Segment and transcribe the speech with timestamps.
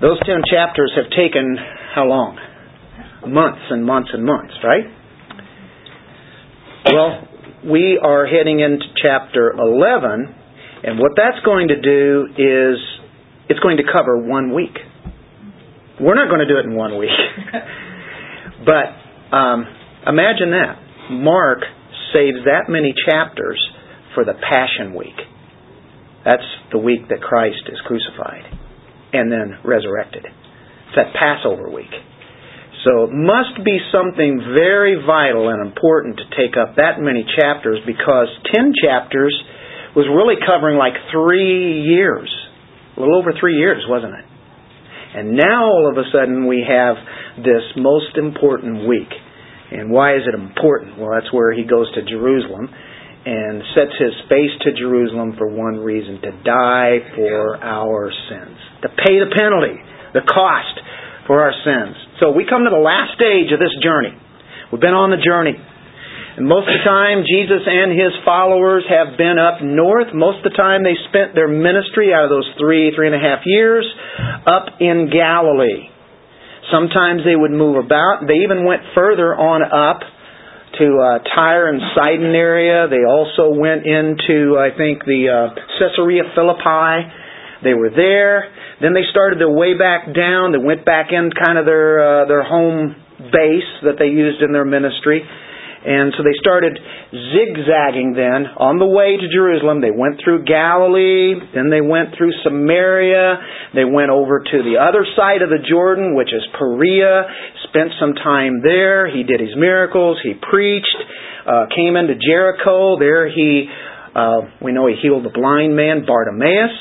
[0.00, 1.56] Those ten chapters have taken
[1.94, 2.36] how long?
[3.26, 4.84] Months and months and months, right?
[6.92, 7.28] Well,
[7.72, 10.34] we are heading into chapter 11,
[10.84, 12.76] and what that's going to do is
[13.48, 14.76] it's going to cover one week.
[15.98, 17.16] We're not going to do it in one week.
[18.66, 19.64] but um,
[20.06, 20.76] imagine that.
[21.10, 21.60] Mark
[22.12, 23.58] saves that many chapters
[24.14, 25.16] for the Passion Week.
[26.24, 28.44] That's the week that Christ is crucified
[29.16, 30.24] and then resurrected.
[30.24, 31.92] It's that Passover week.
[32.84, 37.80] So it must be something very vital and important to take up that many chapters
[37.82, 39.34] because 10 chapters
[39.96, 42.30] was really covering like three years.
[42.96, 44.26] A little over three years, wasn't it?
[45.16, 46.96] And now all of a sudden we have
[47.42, 49.10] this most important week.
[49.72, 50.98] And why is it important?
[51.00, 52.68] Well, that's where he goes to Jerusalem
[53.26, 58.88] and sets his face to Jerusalem for one reason to die for our sins, to
[58.88, 59.82] pay the penalty,
[60.14, 60.78] the cost
[61.26, 61.98] for our sins.
[62.22, 64.14] So we come to the last stage of this journey.
[64.70, 65.58] We've been on the journey.
[66.38, 70.14] And most of the time, Jesus and his followers have been up north.
[70.14, 73.22] Most of the time, they spent their ministry out of those three, three and a
[73.22, 73.88] half years
[74.46, 75.90] up in Galilee.
[76.70, 78.28] Sometimes they would move about.
[78.28, 80.06] They even went further on up
[80.78, 82.88] to uh, Tyre and Sidon area.
[82.88, 87.10] They also went into, I think, the uh, Caesarea Philippi.
[87.64, 88.52] They were there.
[88.80, 90.52] Then they started their way back down.
[90.52, 94.52] They went back in kind of their uh, their home base that they used in
[94.52, 95.24] their ministry.
[95.86, 96.74] And so they started
[97.14, 99.78] zigzagging then on the way to Jerusalem.
[99.78, 105.06] They went through Galilee, then they went through Samaria, they went over to the other
[105.14, 107.30] side of the Jordan, which is Perea,
[107.68, 109.08] spent some time there.
[109.08, 110.96] He did his miracles, he preached,
[111.46, 112.98] uh, came into Jericho.
[112.98, 113.68] There he,
[114.14, 116.74] uh, we know he healed the blind man, Bartimaeus.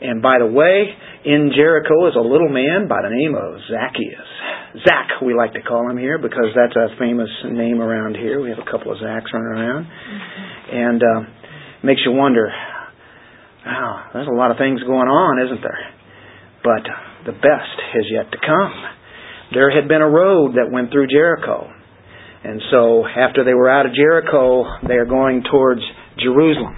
[0.00, 0.92] And by the way,
[1.24, 4.30] in Jericho is a little man by the name of Zacchaeus.
[4.84, 8.40] Zach, we like to call him here because that's a famous name around here.
[8.40, 9.88] We have a couple of Zachs running around.
[10.70, 11.20] And uh,
[11.82, 12.52] makes you wonder,
[13.64, 15.82] wow, there's a lot of things going on, isn't there?
[16.62, 16.84] But
[17.24, 18.74] the best is yet to come.
[19.52, 21.70] There had been a road that went through Jericho.
[22.44, 25.82] And so after they were out of Jericho, they are going towards
[26.18, 26.74] Jerusalem.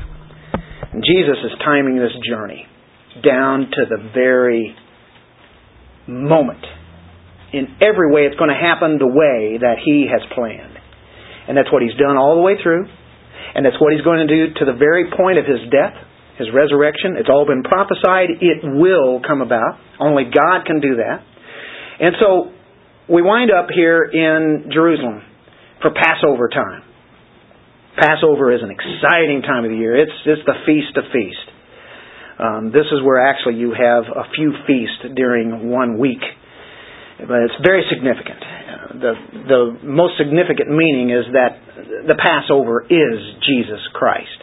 [0.93, 2.67] And Jesus is timing this journey
[3.23, 4.75] down to the very
[6.07, 6.65] moment
[7.53, 10.77] in every way it's going to happen the way that He has planned.
[11.49, 12.85] And that's what He's done all the way through.
[13.55, 15.97] And that's what He's going to do to the very point of His death,
[16.37, 17.17] His resurrection.
[17.17, 18.37] It's all been prophesied.
[18.41, 19.81] It will come about.
[20.01, 21.25] Only God can do that.
[22.01, 22.53] And so
[23.09, 25.23] we wind up here in Jerusalem
[25.81, 26.83] for Passover time.
[27.97, 29.97] Passover is an exciting time of the year.
[29.97, 31.49] It's, it's the feast of feasts.
[32.39, 36.23] Um, this is where actually you have a few feasts during one week.
[37.19, 38.39] But it's very significant.
[39.01, 39.13] The,
[39.49, 41.59] the most significant meaning is that
[42.07, 44.39] the Passover is Jesus Christ.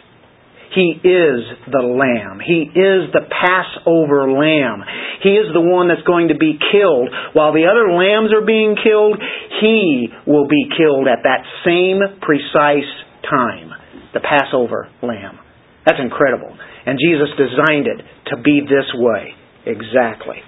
[0.76, 1.40] He is
[1.72, 2.36] the Lamb.
[2.44, 4.84] He is the Passover Lamb.
[5.24, 7.08] He is the one that's going to be killed.
[7.32, 9.16] While the other lambs are being killed,
[9.64, 12.92] He will be killed at that same precise
[13.24, 13.72] time.
[14.12, 15.40] The Passover Lamb.
[15.88, 16.52] That's incredible.
[16.84, 19.32] And Jesus designed it to be this way.
[19.64, 20.44] Exactly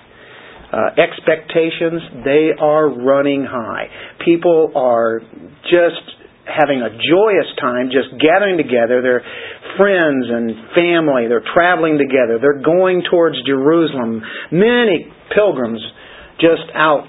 [0.73, 3.89] uh, expectations, they are running high.
[4.25, 5.21] People are
[5.65, 6.05] just
[6.49, 9.05] having a joyous time, just gathering together.
[9.05, 9.25] They're
[9.77, 11.29] friends and family.
[11.29, 12.41] They're traveling together.
[12.41, 14.25] They're going towards Jerusalem.
[14.51, 15.85] Many pilgrims
[16.41, 17.07] just out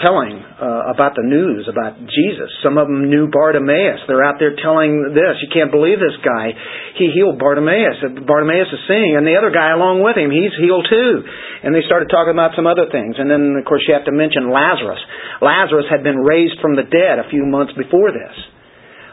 [0.00, 2.50] telling uh, about the news about Jesus.
[2.66, 4.02] Some of them knew Bartimaeus.
[4.10, 5.38] They're out there telling this.
[5.38, 6.50] You can't believe this guy.
[6.98, 8.02] He healed Bartimaeus.
[8.26, 11.22] Bartimaeus is seeing, and the other guy along with him, he's healed too.
[11.62, 13.22] And they started talking about some other things.
[13.22, 15.00] And then, of course, you have to mention Lazarus.
[15.38, 18.34] Lazarus had been raised from the dead a few months before this.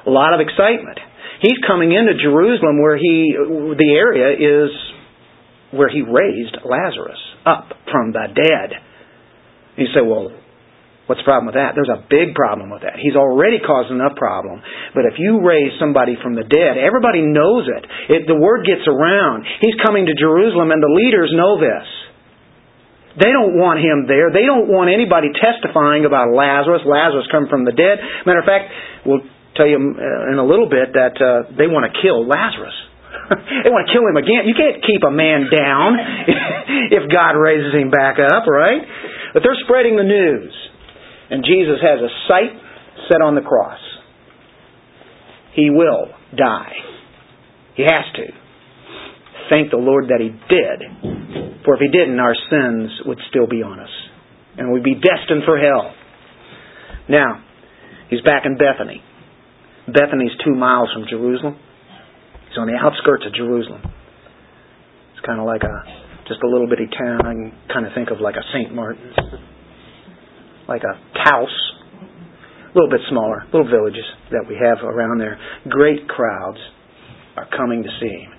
[0.06, 0.98] A lot of excitement.
[1.46, 4.74] He's coming into Jerusalem where he, the area is
[5.72, 8.82] where he raised Lazarus up from the dead.
[9.78, 10.30] You say, well,
[11.12, 11.76] What's the problem with that?
[11.76, 12.96] There's a big problem with that.
[12.96, 14.64] He's already caused enough problem.
[14.96, 17.84] But if you raise somebody from the dead, everybody knows it.
[18.08, 18.32] it.
[18.32, 19.44] The word gets around.
[19.60, 21.84] He's coming to Jerusalem, and the leaders know this.
[23.20, 24.32] They don't want him there.
[24.32, 26.88] They don't want anybody testifying about Lazarus.
[26.88, 28.00] Lazarus come from the dead.
[28.24, 28.72] Matter of fact,
[29.04, 29.28] we'll
[29.60, 32.78] tell you uh, in a little bit that uh, they want to kill Lazarus.
[33.68, 34.48] they want to kill him again.
[34.48, 36.00] You can't keep a man down
[36.96, 38.80] if God raises him back up, right?
[39.36, 40.71] But they're spreading the news.
[41.32, 42.54] And Jesus has a sight
[43.10, 43.80] set on the cross.
[45.56, 46.74] He will die.
[47.76, 48.26] He has to.
[49.50, 51.42] Thank the Lord that He did.
[51.64, 53.94] For if he didn't, our sins would still be on us.
[54.58, 55.94] And we'd be destined for hell.
[57.08, 57.44] Now,
[58.10, 59.04] he's back in Bethany.
[59.88, 61.58] Bethany's two miles from Jerusalem.
[62.50, 63.82] He's on the outskirts of Jerusalem.
[65.14, 67.22] It's kind of like a just a little bitty town.
[67.26, 68.74] I can kind of think of like a St.
[68.74, 69.16] Martin's,
[70.72, 71.52] like a Taos,
[72.72, 75.36] a little bit smaller, little villages that we have around there.
[75.68, 76.60] Great crowds
[77.36, 78.32] are coming to see him.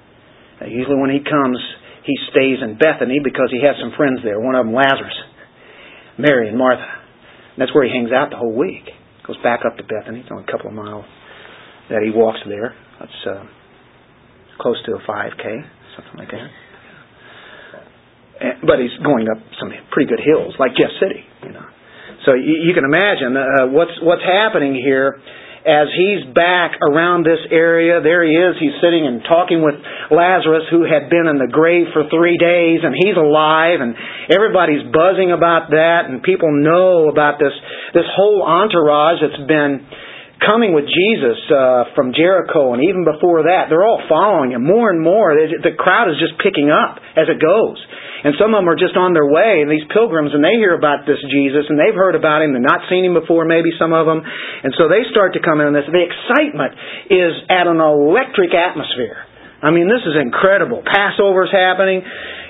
[0.60, 1.60] Now, usually when he comes,
[2.08, 4.40] he stays in Bethany because he has some friends there.
[4.40, 5.18] One of them, Lazarus,
[6.16, 6.88] Mary, and Martha.
[6.88, 8.88] And that's where he hangs out the whole week.
[9.28, 10.24] Goes back up to Bethany.
[10.24, 11.04] It's only a couple of miles
[11.92, 12.74] that he walks there.
[12.98, 13.44] That's uh,
[14.58, 15.44] close to a 5K,
[16.00, 16.48] something like that.
[18.64, 21.66] But he's going up some pretty good hills, like Jeff City, you know.
[22.24, 25.18] So you, you can imagine uh, what's what's happening here
[25.62, 28.02] as he's back around this area.
[28.02, 28.58] There he is.
[28.58, 29.78] He's sitting and talking with
[30.10, 33.94] Lazarus, who had been in the grave for three days, and he's alive, and
[34.26, 37.54] everybody's buzzing about that, and people know about this
[37.94, 39.86] this whole entourage that's been
[40.42, 44.90] coming with Jesus uh, from Jericho, and even before that, they're all following him more
[44.90, 45.34] and more.
[45.38, 47.78] The crowd is just picking up as it goes.
[48.22, 50.78] And some of them are just on their way, and these pilgrims, and they hear
[50.78, 53.90] about this Jesus, and they've heard about him, they've not seen him before, maybe some
[53.90, 54.22] of them.
[54.22, 55.90] And so they start to come in on this.
[55.90, 56.72] The excitement
[57.10, 59.26] is at an electric atmosphere.
[59.58, 60.82] I mean, this is incredible.
[60.86, 62.02] Passover's happening.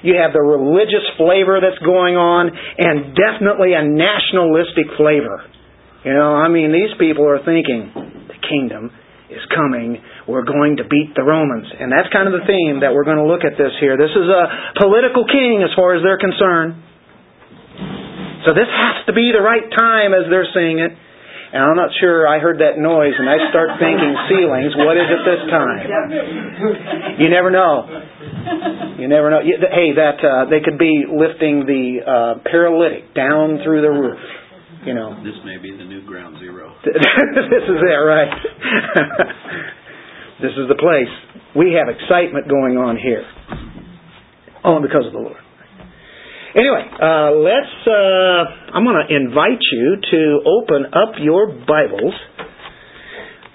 [0.05, 5.41] You have the religious flavor that's going on, and definitely a nationalistic flavor.
[6.05, 7.93] You know, I mean, these people are thinking,
[8.29, 8.93] the kingdom
[9.33, 9.99] is coming.
[10.29, 11.69] We're going to beat the Romans.
[11.73, 13.97] And that's kind of the theme that we're going to look at this here.
[13.97, 14.45] This is a
[14.79, 16.79] political king as far as they're concerned.
[18.45, 20.93] So this has to be the right time as they're saying it.
[21.53, 24.73] And I'm not sure I heard that noise and I start thinking ceilings.
[24.73, 25.85] What is it this time?
[27.21, 27.85] You never know.
[28.97, 29.45] You never know.
[29.45, 34.21] Hey, that uh, they could be lifting the uh, paralytic down through the roof
[34.85, 35.23] you know.
[35.23, 36.75] This may be the new ground zero.
[36.85, 38.33] this is it, right?
[40.43, 41.13] this is the place.
[41.57, 43.25] We have excitement going on here.
[44.65, 45.43] Only because of the Lord.
[46.55, 47.75] Anyway, uh, let's.
[47.87, 52.15] Uh, I'm going to invite you to open up your Bibles,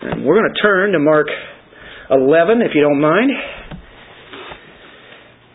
[0.02, 1.28] and we're going to turn to Mark
[2.10, 3.32] 11, if you don't mind.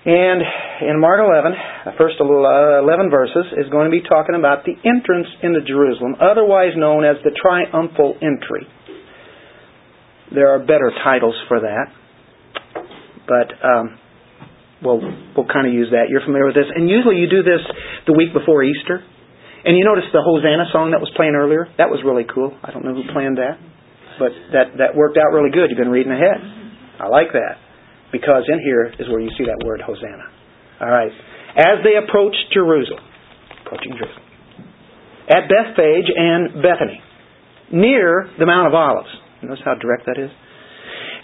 [0.02, 0.42] And
[0.82, 1.54] in Mark 11,
[1.86, 6.74] the first 11 verses is going to be talking about the entrance into Jerusalem, otherwise
[6.74, 8.66] known as the triumphal entry.
[10.34, 11.86] There are better titles for that,
[13.30, 13.98] but um,
[14.82, 14.98] we'll,
[15.38, 16.10] we'll kind of use that.
[16.10, 16.66] You're familiar with this.
[16.74, 17.62] And usually you do this
[18.10, 19.06] the week before Easter.
[19.62, 21.70] And you notice the Hosanna song that was playing earlier?
[21.78, 22.50] That was really cool.
[22.66, 23.62] I don't know who planned that,
[24.18, 25.70] but that, that worked out really good.
[25.70, 26.42] You've been reading ahead.
[26.98, 27.62] I like that
[28.12, 30.28] because in here is where you see that word Hosanna.
[30.80, 31.12] All right.
[31.56, 33.02] As they approached Jerusalem,
[33.64, 34.28] approaching Jerusalem,
[35.28, 37.00] at Bethphage and Bethany,
[37.72, 39.08] near the Mount of Olives.
[39.42, 40.30] Notice how direct that is?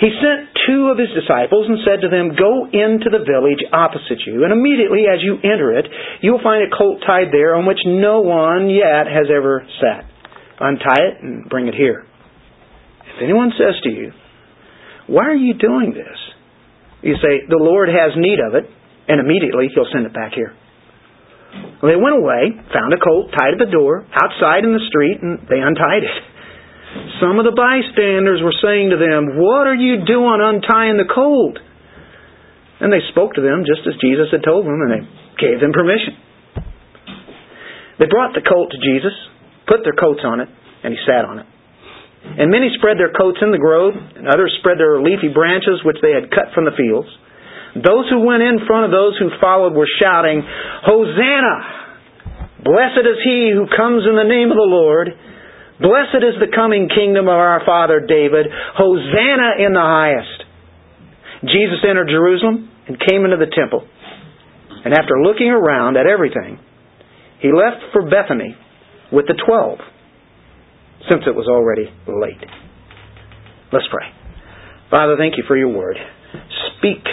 [0.00, 4.22] He sent two of his disciples and said to them, Go into the village opposite
[4.26, 5.86] you, and immediately as you enter it,
[6.22, 10.06] you will find a colt tied there on which no one yet has ever sat.
[10.60, 12.06] Untie it and bring it here.
[13.16, 14.12] If anyone says to you,
[15.08, 16.18] Why are you doing this?
[17.02, 18.66] You say, the Lord has need of it,
[19.06, 20.54] and immediately He'll send it back here.
[21.80, 25.22] Well, they went away, found a colt tied at the door, outside in the street,
[25.22, 26.18] and they untied it.
[27.20, 31.58] Some of the bystanders were saying to them, What are you doing untying the colt?
[32.80, 35.04] And they spoke to them just as Jesus had told them, and they
[35.38, 36.14] gave them permission.
[37.98, 39.14] They brought the colt to Jesus,
[39.66, 40.48] put their coats on it,
[40.82, 41.46] and he sat on it.
[42.24, 45.98] And many spread their coats in the grove, and others spread their leafy branches which
[46.02, 47.08] they had cut from the fields.
[47.78, 51.78] Those who went in front of those who followed were shouting, Hosanna!
[52.64, 55.14] Blessed is he who comes in the name of the Lord.
[55.78, 58.50] Blessed is the coming kingdom of our father David.
[58.50, 60.42] Hosanna in the highest.
[61.46, 63.86] Jesus entered Jerusalem and came into the temple.
[64.84, 66.58] And after looking around at everything,
[67.38, 68.58] he left for Bethany
[69.12, 69.78] with the twelve
[71.08, 72.44] since it was already late.
[73.72, 74.06] Let's pray.
[74.90, 75.96] Father, thank you for your word.
[76.78, 77.04] Speak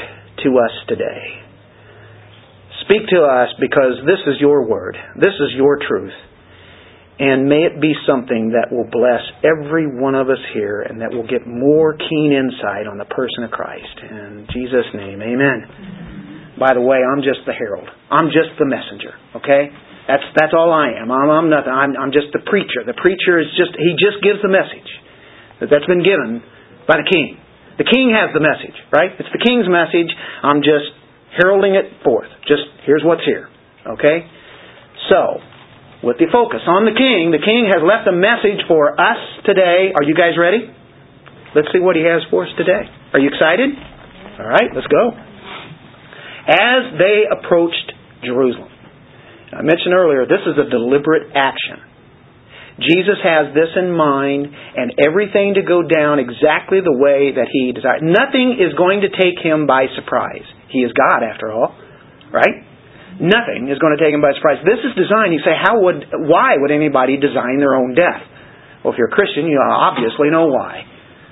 [0.44, 1.44] to us today.
[2.86, 4.96] Speak to us because this is your word.
[5.20, 6.14] This is your truth.
[7.18, 11.12] And may it be something that will bless every one of us here and that
[11.12, 14.04] will get more keen insight on the person of Christ.
[14.04, 16.56] In Jesus' name, amen.
[16.60, 17.88] By the way, I'm just the herald.
[18.12, 19.72] I'm just the messenger, okay?
[20.06, 21.10] That's that's all I am.
[21.10, 21.74] I'm, I'm nothing.
[21.74, 22.86] I'm, I'm just the preacher.
[22.86, 24.90] The preacher is just he just gives the message
[25.60, 26.46] that that's been given
[26.86, 27.42] by the king.
[27.82, 29.12] The king has the message, right?
[29.18, 30.08] It's the king's message.
[30.46, 30.94] I'm just
[31.42, 32.30] heralding it forth.
[32.48, 33.50] Just here's what's here.
[33.86, 34.30] Okay?
[35.10, 35.42] So,
[36.06, 39.92] with the focus on the king, the king has left a message for us today.
[39.92, 40.70] Are you guys ready?
[41.58, 42.84] Let's see what he has for us today.
[43.14, 43.74] Are you excited?
[44.40, 45.12] All right, let's go.
[46.46, 47.92] As they approached
[48.24, 48.75] Jerusalem.
[49.56, 51.80] I mentioned earlier, this is a deliberate action.
[52.76, 57.72] Jesus has this in mind and everything to go down exactly the way that he
[57.72, 58.04] desired.
[58.04, 60.44] Nothing is going to take him by surprise.
[60.68, 61.72] He is God after all,
[62.36, 62.68] right?
[63.16, 64.60] Nothing is going to take him by surprise.
[64.68, 65.32] This is designed.
[65.32, 68.28] You say, how would, why would anybody design their own death?
[68.84, 70.84] Well, if you're a Christian, you obviously know why.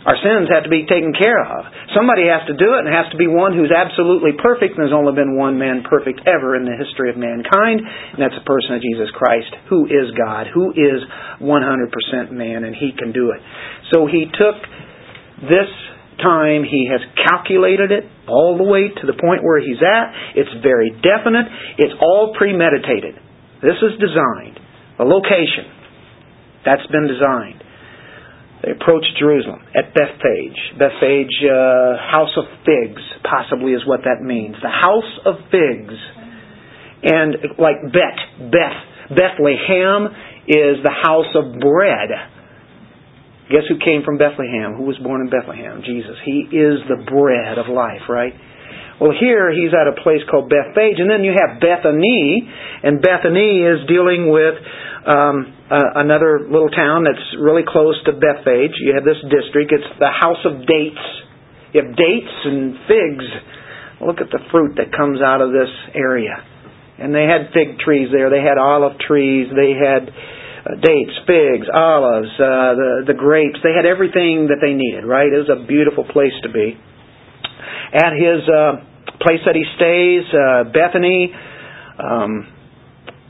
[0.04, 1.64] Our sins have to be taken care of.
[1.96, 4.96] Somebody has to do it, and has to be one who's absolutely perfect, and there's
[4.96, 8.76] only been one man perfect ever in the history of mankind, and that's the person
[8.76, 11.00] of Jesus Christ, who is God, who is
[11.40, 13.40] 100% man, and he can do it.
[13.96, 14.60] So he took
[15.48, 15.72] this
[16.20, 20.36] time, he has calculated it all the way to the point where he's at.
[20.36, 21.48] It's very definite,
[21.80, 23.16] it's all premeditated.
[23.64, 24.60] This is designed.
[25.00, 25.72] A location.
[26.68, 27.62] That's been designed.
[28.63, 30.79] They approached Jerusalem at Bethphage.
[30.79, 34.55] Bethphage, uh, house of figs, possibly is what that means.
[34.62, 35.93] The house of figs.
[37.03, 38.79] And like Bet, Beth,
[39.12, 40.15] Bethlehem
[40.48, 42.10] is the house of bread.
[43.51, 44.79] Guess who came from Bethlehem?
[44.79, 45.84] Who was born in Bethlehem?
[45.84, 46.15] Jesus.
[46.24, 48.32] He is the bread of life, right?
[49.02, 52.46] Well, here he's at a place called Bethphage, and then you have Bethany,
[52.84, 54.54] and Bethany is dealing with
[55.04, 58.78] um, uh, another little town that's really close to Bethphage.
[58.80, 59.74] You have this district.
[59.74, 61.06] It's the house of dates.
[61.74, 63.28] You have dates and figs.
[64.06, 66.38] Look at the fruit that comes out of this area.
[67.02, 68.30] And they had fig trees there.
[68.30, 69.50] They had olive trees.
[69.50, 73.60] They had uh, dates, figs, olives, uh, the the grapes.
[73.66, 75.04] They had everything that they needed.
[75.04, 75.28] Right?
[75.28, 76.78] It was a beautiful place to be.
[77.93, 78.72] At his uh,
[79.22, 81.34] place that he stays, uh, Bethany.
[82.00, 82.48] Um,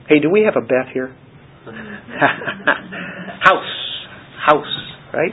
[0.08, 1.16] hey, do we have a Beth here?
[3.44, 4.06] house,
[4.46, 4.76] house,
[5.14, 5.32] right?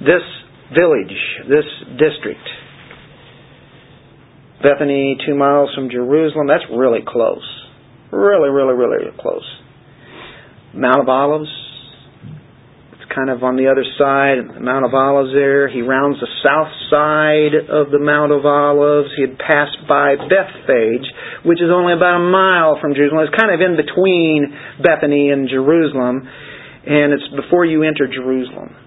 [0.00, 0.22] This
[0.78, 1.16] village,
[1.48, 1.64] this
[1.98, 2.46] district,
[4.62, 7.44] Bethany, two miles from Jerusalem, that's really close.
[8.12, 9.44] Really, really, really close.
[10.74, 11.50] Mount of Olives,
[13.14, 15.66] kind of on the other side, the Mount of Olives there.
[15.66, 19.10] He rounds the south side of the Mount of Olives.
[19.18, 21.06] He had passed by Bethphage,
[21.42, 23.26] which is only about a mile from Jerusalem.
[23.26, 26.22] It's kind of in between Bethany and Jerusalem,
[26.86, 28.78] and it's before you enter Jerusalem.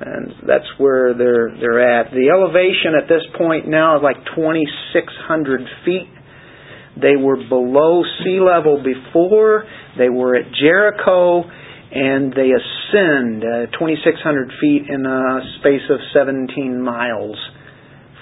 [0.00, 2.08] And that's where they're they're at.
[2.16, 6.08] The elevation at this point now is like 2,600 feet.
[6.96, 9.68] They were below sea level before.
[9.98, 11.44] They were at Jericho
[11.90, 17.36] and they ascend uh, 2,600 feet in a space of 17 miles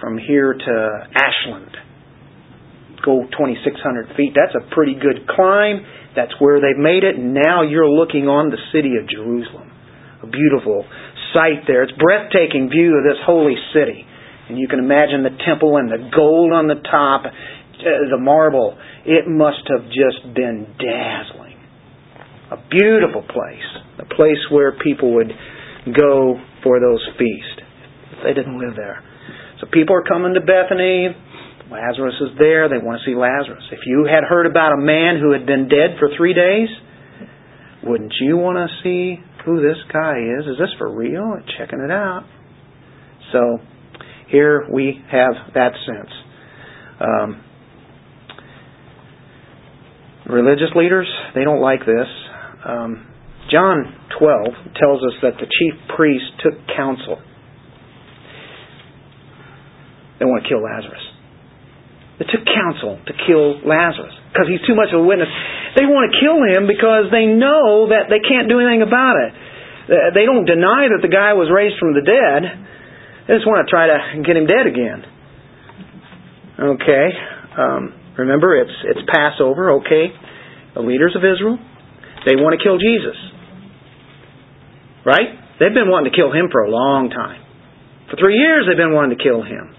[0.01, 0.75] from here to
[1.13, 1.77] Ashland.
[3.05, 4.33] Go 2,600 feet.
[4.33, 5.85] That's a pretty good climb.
[6.17, 7.21] That's where they've made it.
[7.21, 9.71] Now you're looking on the city of Jerusalem.
[10.25, 10.89] A beautiful
[11.37, 11.85] sight there.
[11.85, 14.05] It's breathtaking view of this holy city.
[14.49, 18.79] And you can imagine the temple and the gold on the top, uh, the marble.
[19.05, 21.48] It must have just been dazzling
[22.50, 25.33] a beautiful place, a place where people would
[25.95, 27.69] go for those feasts
[28.23, 29.02] they didn't live there.
[29.61, 31.14] So people are coming to Bethany.
[31.71, 32.69] Lazarus is there.
[32.69, 33.62] They want to see Lazarus.
[33.73, 36.69] If you had heard about a man who had been dead for three days,
[37.83, 40.47] wouldn't you want to see who this guy is?
[40.47, 41.37] Is this for real?
[41.59, 42.25] Checking it out.
[43.33, 43.59] So
[44.28, 46.11] here we have that sense.
[47.00, 47.45] Um,
[50.26, 52.09] religious leaders, they don't like this.
[52.69, 53.09] Um,
[53.49, 57.17] John 12 tells us that the chief priests took counsel.
[60.21, 61.01] They want to kill Lazarus.
[62.21, 65.33] They took counsel to kill Lazarus because he's too much of a witness.
[65.81, 69.33] They want to kill him because they know that they can't do anything about it.
[70.13, 72.41] They don't deny that the guy was raised from the dead.
[73.25, 75.01] They just want to try to get him dead again.
[76.59, 77.07] Okay.
[77.57, 79.81] Um, remember, it's it's Passover.
[79.81, 80.13] Okay.
[80.75, 81.57] The leaders of Israel
[82.29, 83.17] they want to kill Jesus.
[85.09, 85.33] Right?
[85.57, 87.41] They've been wanting to kill him for a long time.
[88.13, 89.73] For three years they've been wanting to kill him.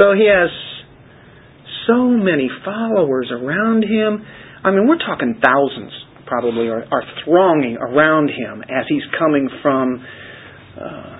[0.00, 0.48] So he has
[1.86, 4.24] so many followers around him.
[4.64, 5.92] I mean, we're talking thousands
[6.26, 10.04] probably are, are thronging around him as he's coming from
[10.74, 11.16] uh,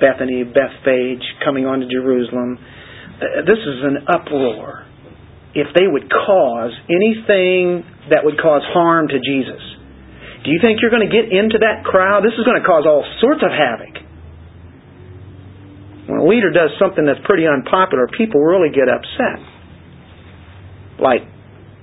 [0.00, 2.56] Bethany, Bethphage, coming on to Jerusalem.
[2.56, 4.86] Uh, this is an uproar
[5.54, 9.62] if they would cause anything that would cause harm to Jesus.
[10.44, 12.24] Do you think you're going to get into that crowd?
[12.24, 13.94] This is going to cause all sorts of havoc.
[16.08, 19.38] When a leader does something that's pretty unpopular, people really get upset.
[20.98, 21.22] Like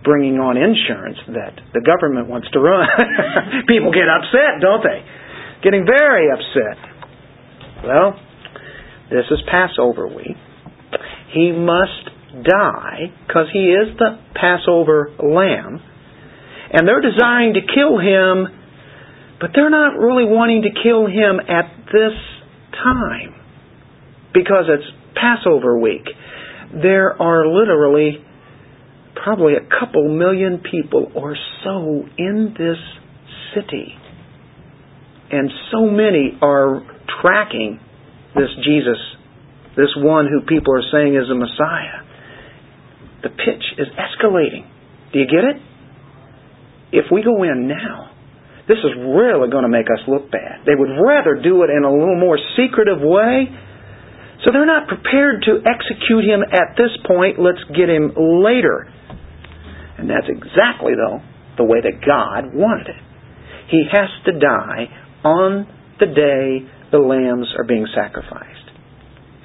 [0.03, 2.87] bringing on insurance that the government wants to run.
[3.67, 5.03] people get upset, don't they?
[5.61, 6.77] Getting very upset.
[7.83, 8.19] Well,
[9.11, 10.37] this is Passover week.
[11.33, 15.81] He must die because he is the Passover lamb.
[16.73, 18.47] And they're desiring to kill him,
[19.39, 22.13] but they're not really wanting to kill him at this
[22.73, 23.33] time
[24.33, 26.05] because it's Passover week.
[26.73, 28.23] There are literally
[29.23, 32.77] probably a couple million people or so in this
[33.55, 33.93] city.
[35.31, 36.81] And so many are
[37.21, 37.79] tracking
[38.35, 38.97] this Jesus,
[39.75, 42.06] this one who people are saying is the Messiah.
[43.27, 44.63] The pitch is escalating.
[45.11, 45.59] Do you get it?
[46.95, 48.15] If we go in now,
[48.71, 50.63] this is really going to make us look bad.
[50.63, 53.51] They would rather do it in a little more secretive way.
[54.47, 57.35] So they're not prepared to execute him at this point.
[57.35, 58.87] Let's get him later.
[59.99, 61.19] And that's exactly, though,
[61.59, 63.03] the way that God wanted it.
[63.67, 64.87] He has to die
[65.27, 65.67] on
[65.99, 66.63] the day
[66.95, 68.71] the lambs are being sacrificed.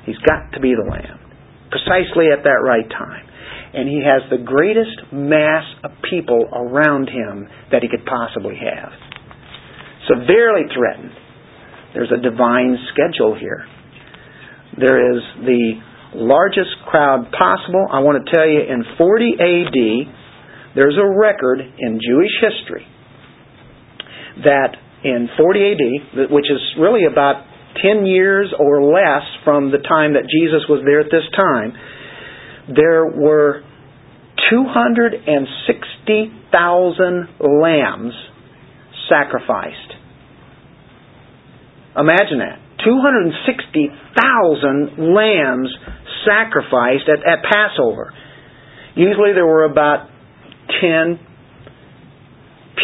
[0.06, 1.18] He's got to be the lamb,
[1.74, 3.31] precisely at that right time.
[3.75, 8.93] And he has the greatest mass of people around him that he could possibly have.
[10.09, 11.12] Severely threatened.
[11.95, 13.64] There's a divine schedule here.
[14.79, 15.81] There is the
[16.14, 17.87] largest crowd possible.
[17.91, 22.87] I want to tell you, in 40 AD, there's a record in Jewish history
[24.45, 27.45] that in 40 AD, which is really about
[27.81, 31.73] 10 years or less from the time that Jesus was there at this time,
[32.69, 33.62] there were
[34.50, 38.14] 260,000 lambs
[39.09, 39.95] sacrificed.
[41.97, 42.59] Imagine that.
[42.85, 45.71] 260,000 lambs
[46.26, 48.12] sacrificed at, at Passover.
[48.97, 50.09] Usually there were about
[50.81, 51.19] 10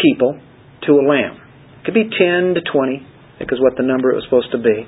[0.01, 0.39] people
[0.87, 1.37] to a lamb.
[1.81, 4.51] It could be 10 to 20, I think is what the number it was supposed
[4.51, 4.87] to be.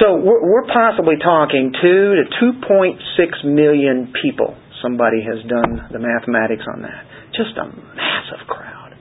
[0.00, 2.24] So we're, we're possibly talking 2 to
[2.68, 4.56] 2.6 million people.
[4.82, 7.06] Somebody has done the mathematics on that.
[7.32, 8.92] Just a massive crowd.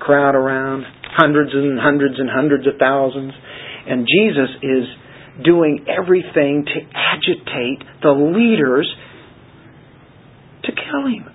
[0.00, 0.84] Crowd around,
[1.16, 3.32] hundreds and hundreds and hundreds of thousands.
[3.86, 4.84] And Jesus is
[5.44, 8.90] doing everything to agitate the leaders
[10.64, 11.30] to kill him.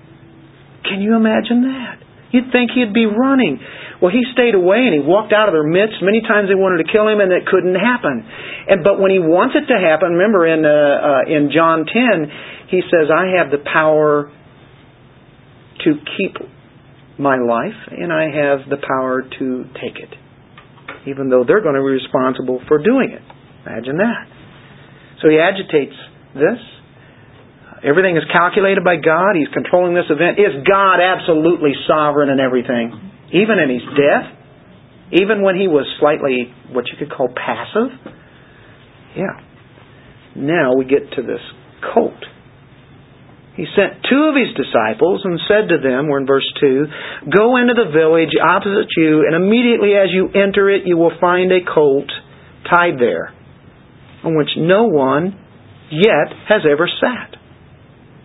[0.84, 2.04] Can you imagine that?
[2.32, 3.60] You'd think he'd be running.
[4.04, 6.04] Well, he stayed away and he walked out of their midst.
[6.04, 8.20] Many times they wanted to kill him, and it couldn't happen.
[8.68, 12.28] And but when he wants it to happen, remember in uh, uh, in John ten,
[12.68, 14.28] he says, "I have the power
[15.88, 15.90] to
[16.20, 16.36] keep
[17.16, 19.48] my life, and I have the power to
[19.80, 20.12] take it."
[21.08, 23.24] Even though they're going to be responsible for doing it.
[23.64, 24.28] Imagine that.
[25.24, 25.96] So he agitates
[26.36, 26.60] this.
[27.88, 29.40] Everything is calculated by God.
[29.40, 30.44] He's controlling this event.
[30.44, 33.13] Is God absolutely sovereign in everything?
[33.34, 34.30] Even in his death?
[35.12, 37.90] Even when he was slightly what you could call passive?
[39.18, 39.42] Yeah.
[40.36, 41.42] Now we get to this
[41.94, 42.18] colt.
[43.56, 47.58] He sent two of his disciples and said to them, we're in verse 2, Go
[47.58, 51.62] into the village opposite you, and immediately as you enter it, you will find a
[51.62, 52.10] colt
[52.66, 53.32] tied there,
[54.24, 55.38] on which no one
[55.92, 57.38] yet has ever sat.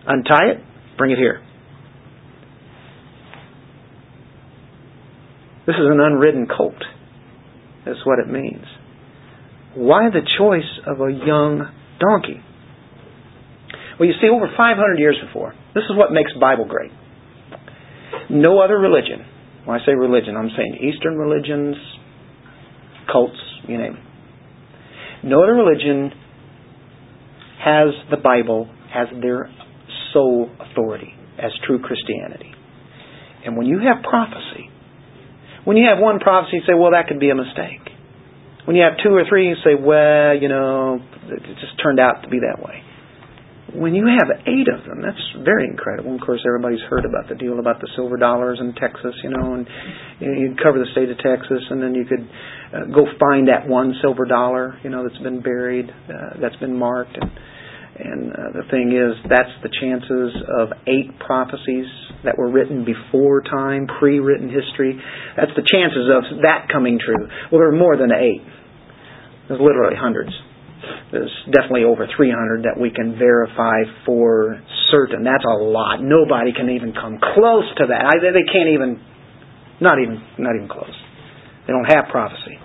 [0.07, 1.41] Untie it, bring it here.
[5.69, 6.81] This is an unridden colt.
[7.85, 8.65] That's what it means.
[9.75, 11.61] Why the choice of a young
[12.01, 12.41] donkey?
[13.99, 16.89] Well, you see, over 500 years before, this is what makes Bible great.
[18.31, 19.23] No other religion,
[19.65, 21.75] when I say religion, I'm saying Eastern religions,
[23.11, 25.27] cults, you name it.
[25.27, 26.09] No other religion
[27.63, 29.51] has the Bible as their
[30.13, 32.53] sole authority as true Christianity.
[33.45, 34.68] And when you have prophecy,
[35.65, 37.83] when you have one prophecy, you say, well, that could be a mistake.
[38.65, 42.23] When you have two or three, you say, well, you know, it just turned out
[42.23, 42.83] to be that way.
[43.73, 46.15] When you have eight of them, that's very incredible.
[46.15, 49.53] Of course, everybody's heard about the deal about the silver dollars in Texas, you know,
[49.53, 49.67] and
[50.19, 52.25] you'd cover the state of Texas, and then you could
[52.73, 56.77] uh, go find that one silver dollar, you know, that's been buried, uh, that's been
[56.77, 57.29] marked, and
[57.99, 61.83] and uh, the thing is, that's the chances of eight prophecies
[62.23, 64.95] that were written before time, pre-written history.
[65.35, 67.27] That's the chances of that coming true.
[67.51, 68.39] Well, there are more than eight.
[69.51, 70.31] There's literally hundreds.
[71.11, 75.27] There's definitely over 300 that we can verify for certain.
[75.27, 75.99] That's a lot.
[75.99, 78.03] Nobody can even come close to that.
[78.07, 79.03] I, they can't even,
[79.83, 80.95] not even, not even close.
[81.67, 82.55] They don't have prophecy.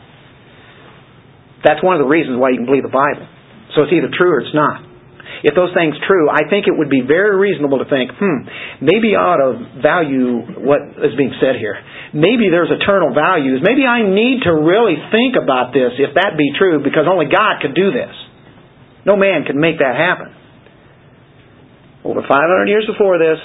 [1.66, 3.26] That's one of the reasons why you can believe the Bible.
[3.74, 4.93] So it's either true or it's not.
[5.42, 8.48] If those things true, I think it would be very reasonable to think, hmm,
[8.80, 11.76] maybe I ought to value what is being said here.
[12.12, 13.60] Maybe there's eternal values.
[13.60, 17.60] Maybe I need to really think about this if that be true because only God
[17.60, 18.14] could do this.
[19.04, 20.32] No man could make that happen.
[22.04, 23.40] Over 500 years before this,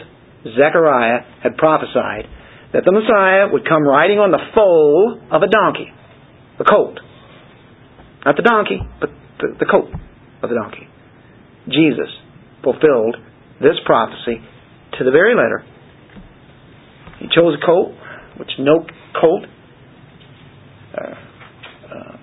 [0.55, 2.27] Zechariah had prophesied
[2.73, 5.91] that the Messiah would come riding on the foal of a donkey,
[6.57, 6.99] the colt.
[8.25, 9.89] Not the donkey, but the, the colt
[10.43, 10.87] of the donkey.
[11.71, 12.09] Jesus
[12.63, 13.15] fulfilled
[13.61, 14.41] this prophecy
[14.97, 15.63] to the very letter.
[17.19, 17.91] He chose a colt,
[18.37, 18.85] which no
[19.19, 19.43] colt
[20.95, 21.15] uh,
[21.91, 22.17] uh,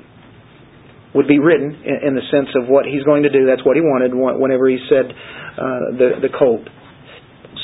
[1.15, 3.47] would be ridden in, in, the sense of what he's going to do.
[3.47, 6.65] That's what he wanted whenever he said uh, the the colt,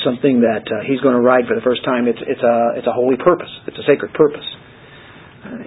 [0.05, 2.07] something that uh, he's going to ride for the first time.
[2.07, 3.49] It's it's a it's a holy purpose.
[3.67, 4.45] It's a sacred purpose.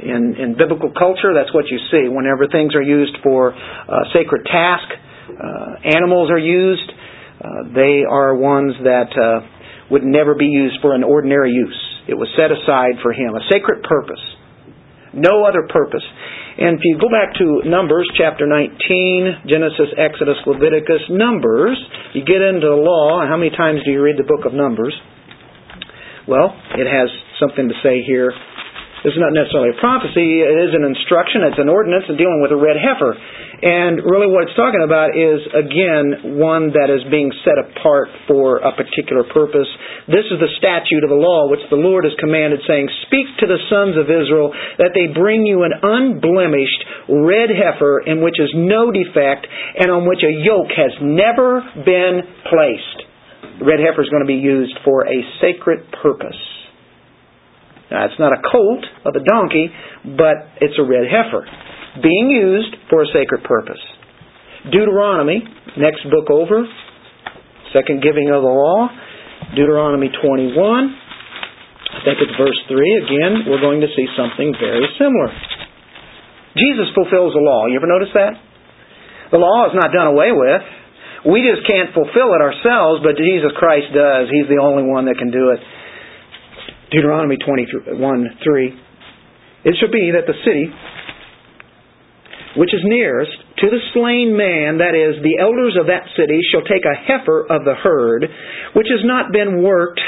[0.02, 2.06] In in biblical culture, that's what you see.
[2.08, 5.05] Whenever things are used for a sacred task, uh,
[5.84, 6.90] animals are used.
[7.36, 9.44] Uh, they are ones that uh,
[9.90, 11.76] would never be used for an ordinary use.
[12.08, 14.22] It was set aside for him, a sacred purpose.
[15.12, 16.04] No other purpose.
[16.56, 21.76] And if you go back to Numbers chapter 19, Genesis, Exodus, Leviticus, Numbers,
[22.14, 23.20] you get into the law.
[23.28, 24.96] How many times do you read the book of Numbers?
[26.26, 28.32] Well, it has something to say here.
[29.04, 32.40] This is not necessarily a prophecy, it is an instruction, it's an ordinance in dealing
[32.40, 33.12] with a red heifer.
[33.12, 38.60] And really what it's talking about is, again, one that is being set apart for
[38.64, 39.68] a particular purpose.
[40.08, 43.46] This is the statute of the law which the Lord has commanded, saying, Speak to
[43.48, 48.48] the sons of Israel that they bring you an unblemished red heifer in which is
[48.56, 49.44] no defect
[49.76, 52.98] and on which a yoke has never been placed.
[53.60, 56.55] The red heifer is going to be used for a sacred purpose.
[57.90, 59.70] Now, it's not a colt of a donkey,
[60.18, 61.46] but it's a red heifer
[62.02, 63.80] being used for a sacred purpose.
[64.68, 65.40] Deuteronomy,
[65.78, 66.66] next book over,
[67.72, 68.88] second giving of the law,
[69.54, 70.56] Deuteronomy 21.
[70.56, 72.76] I think it's verse 3.
[72.76, 75.30] Again, we're going to see something very similar.
[76.56, 77.68] Jesus fulfills the law.
[77.68, 78.34] You ever notice that?
[79.32, 80.64] The law is not done away with.
[81.26, 84.30] We just can't fulfill it ourselves, but Jesus Christ does.
[84.30, 85.60] He's the only one that can do it.
[86.90, 87.98] Deuteronomy 21
[88.42, 88.80] 3.
[89.64, 90.70] It shall be that the city
[92.56, 96.64] which is nearest to the slain man, that is, the elders of that city, shall
[96.64, 98.24] take a heifer of the herd,
[98.72, 100.00] which has not been worked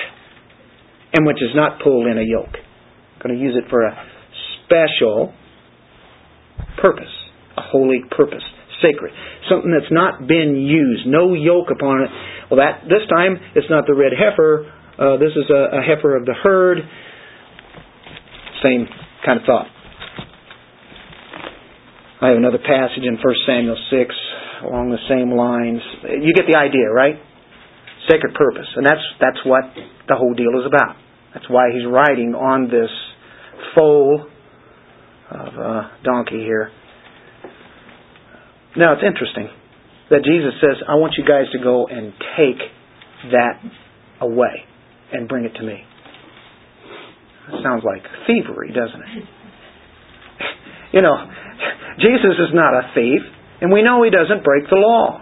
[1.13, 2.57] and which is not pulled in a yoke.
[2.57, 3.93] I'm going to use it for a
[4.65, 5.33] special
[6.81, 7.13] purpose,
[7.57, 8.45] a holy purpose,
[8.81, 9.13] sacred,
[9.49, 12.11] something that's not been used, no yoke upon it.
[12.51, 14.73] Well, that this time it's not the red heifer.
[14.99, 16.79] Uh, this is a, a heifer of the herd.
[18.65, 18.89] Same
[19.25, 19.67] kind of thought.
[22.21, 24.15] I have another passage in 1 Samuel 6
[24.67, 25.79] along the same lines.
[26.03, 27.15] You get the idea, right?
[28.11, 28.67] Sacred purpose.
[28.75, 29.71] And that's, that's what
[30.09, 30.97] the whole deal is about.
[31.33, 32.91] That's why he's riding on this
[33.77, 34.27] foal
[35.31, 36.73] of a donkey here.
[38.77, 39.47] Now, it's interesting
[40.11, 42.59] that Jesus says, I want you guys to go and take
[43.31, 43.63] that
[44.21, 44.67] away
[45.13, 45.85] and bring it to me.
[47.51, 49.25] That sounds like thievery, doesn't it?
[50.89, 51.21] You know,
[52.01, 53.21] Jesus is not a thief,
[53.61, 55.21] and we know he doesn't break the law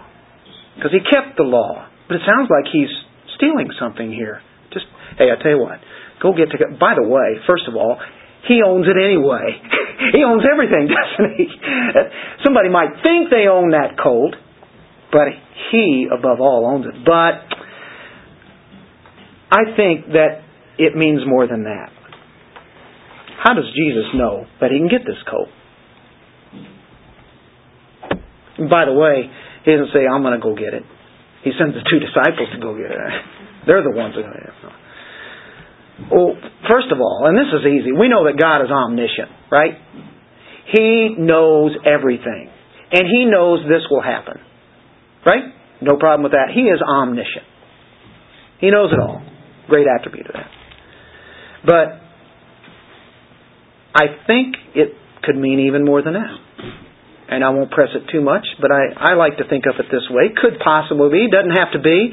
[0.75, 1.89] because he kept the law.
[2.07, 2.87] But it sounds like he's
[3.35, 4.39] stealing something here.
[4.71, 4.85] Just
[5.17, 5.83] hey, I tell you what,
[6.23, 6.57] go get to.
[6.79, 7.99] By the way, first of all,
[8.47, 9.59] he owns it anyway.
[10.15, 11.51] he owns everything, doesn't he?
[12.45, 14.35] Somebody might think they own that colt,
[15.11, 15.27] but
[15.71, 16.95] he, above all, owns it.
[17.03, 17.46] But
[19.51, 20.43] I think that
[20.77, 21.89] it means more than that.
[23.43, 25.49] How does Jesus know that he can get this colt?
[28.65, 29.29] by the way,
[29.61, 30.81] he doesn't say, I'm going to go get it.
[31.45, 32.97] He sends the two disciples to go get it.
[33.69, 34.57] They're the ones that are there.
[36.09, 36.33] Well,
[36.65, 39.77] first of all, and this is easy, we know that God is omniscient, right?
[40.73, 42.49] He knows everything.
[42.91, 44.41] And He knows this will happen.
[45.25, 45.43] Right?
[45.81, 46.49] No problem with that.
[46.53, 47.45] He is omniscient.
[48.59, 49.21] He knows it all.
[49.67, 50.51] Great attribute of that.
[51.65, 52.01] But
[53.95, 56.37] I think it could mean even more than that
[57.27, 59.91] and I won't press it too much, but I, I like to think of it
[59.91, 60.31] this way.
[60.31, 62.11] Could possibly be, doesn't have to be,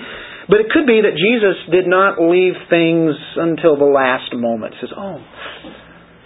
[0.51, 4.75] but it could be that Jesus did not leave things until the last moment.
[4.81, 5.23] Says, "Oh,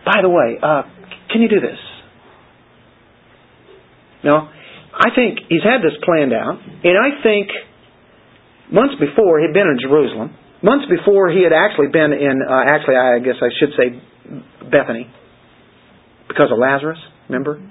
[0.05, 0.83] by the way, uh,
[1.31, 1.79] can you do this?"
[4.25, 4.49] No,
[4.93, 7.53] I think he's had this planned out, and I think
[8.73, 10.35] months before he'd been in Jerusalem.
[10.63, 13.95] Months before he had actually been in, uh, actually, I guess I should say
[14.71, 15.07] Bethany,
[16.27, 16.99] because of Lazarus.
[17.29, 17.63] Remember,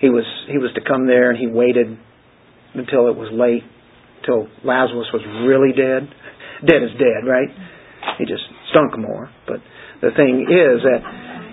[0.00, 1.86] he was he was to come there and he waited
[2.74, 3.64] until it was late,
[4.24, 6.08] till Lazarus was really dead.
[6.64, 7.52] Dead is dead, right?
[8.16, 9.28] He just stunk more.
[9.46, 9.60] But
[10.00, 11.00] the thing is that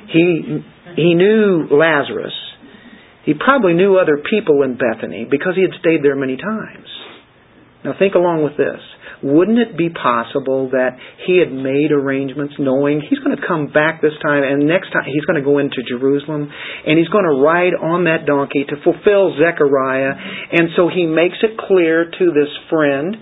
[0.08, 0.64] he
[0.96, 2.32] he knew Lazarus.
[3.26, 6.88] He probably knew other people in Bethany because he had stayed there many times.
[7.84, 8.80] Now think along with this
[9.24, 14.02] wouldn't it be possible that he had made arrangements knowing he's going to come back
[14.02, 17.40] this time and next time he's going to go into Jerusalem and he's going to
[17.40, 20.12] ride on that donkey to fulfill Zechariah?
[20.52, 23.16] And so he makes it clear to this friend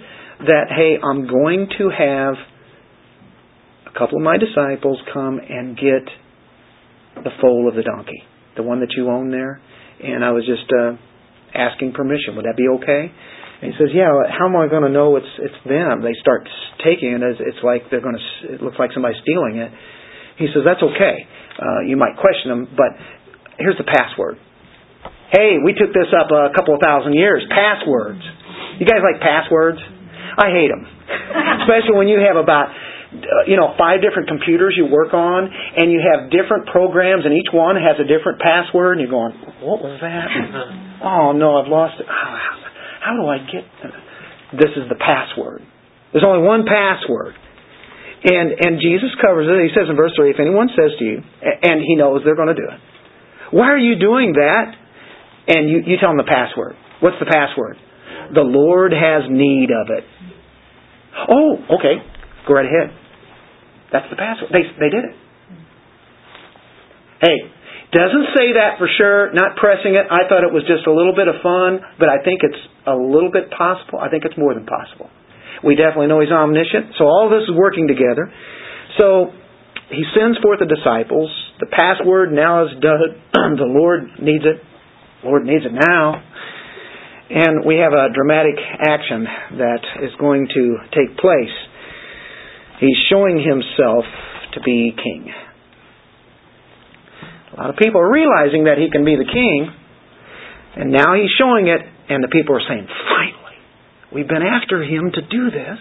[0.49, 2.33] that hey I'm going to have
[3.85, 6.09] a couple of my disciples come and get
[7.23, 9.61] the foal of the donkey the one that you own there.
[10.03, 10.97] And I was just uh,
[11.53, 12.35] asking permission.
[12.35, 13.13] Would that be okay
[13.61, 16.49] and he says, "Yeah, how am I going to know it's it's them?" They start
[16.81, 18.57] taking it as it's like they're going to.
[18.57, 19.69] It looks like somebody's stealing it.
[20.41, 21.15] He says, "That's okay.
[21.61, 22.97] Uh, you might question them, but
[23.61, 24.41] here's the password.
[25.29, 27.45] Hey, we took this up a couple of thousand years.
[27.47, 28.25] Passwords.
[28.81, 29.79] You guys like passwords?
[30.35, 30.81] I hate them,
[31.61, 32.73] especially when you have about
[33.13, 37.35] uh, you know five different computers you work on and you have different programs and
[37.35, 40.31] each one has a different password and you're going what was that
[41.03, 42.60] oh no i've lost it oh,
[43.01, 43.65] how do I get
[44.53, 45.63] this is the password.
[46.11, 47.35] There's only one password.
[48.23, 49.57] And and Jesus covers it.
[49.65, 52.53] He says in verse 3, if anyone says to you, and he knows they're going
[52.53, 52.79] to do it,
[53.49, 54.75] why are you doing that?
[55.47, 56.75] And you, you tell them the password.
[57.01, 57.77] What's the password?
[58.35, 60.05] The Lord has need of it.
[61.27, 61.97] Oh, okay.
[62.47, 62.95] Go right ahead.
[63.91, 64.51] That's the password.
[64.53, 65.15] They, they did it.
[67.21, 67.37] Hey,
[67.91, 70.07] doesn't say that for sure, not pressing it.
[70.07, 72.95] I thought it was just a little bit of fun, but I think it's a
[72.95, 73.99] little bit possible.
[73.99, 75.11] I think it's more than possible.
[75.59, 78.31] We definitely know He's omniscient, so all this is working together.
[78.95, 79.35] So
[79.91, 81.29] He sends forth the disciples.
[81.59, 83.19] The password now is done.
[83.59, 84.63] the Lord needs it.
[85.27, 86.23] Lord needs it now.
[87.27, 89.27] And we have a dramatic action
[89.59, 90.63] that is going to
[90.95, 91.55] take place.
[92.79, 94.07] He's showing Himself
[94.55, 95.31] to be King.
[97.61, 99.69] Lot of people are realizing that he can be the king,
[100.81, 101.77] and now he's showing it,
[102.09, 103.57] and the people are saying, finally,
[104.09, 105.77] we've been after him to do this.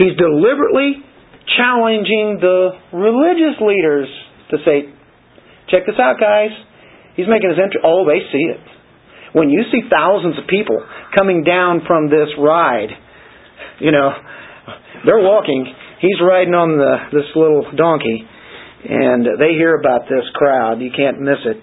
[0.00, 1.04] He's deliberately
[1.52, 4.08] challenging the religious leaders
[4.48, 4.88] to say,
[5.68, 6.56] check this out, guys.
[7.12, 7.84] He's making his entry.
[7.84, 8.64] Oh, they see it.
[9.36, 10.80] When you see thousands of people
[11.12, 12.88] coming down from this ride,
[13.84, 14.16] you know,
[15.04, 15.68] they're walking.
[16.00, 18.24] He's riding on the this little donkey,
[18.84, 20.80] and they hear about this crowd.
[20.80, 21.58] You can't miss it.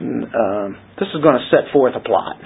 [0.00, 2.36] Um, this is going to set forth a plot.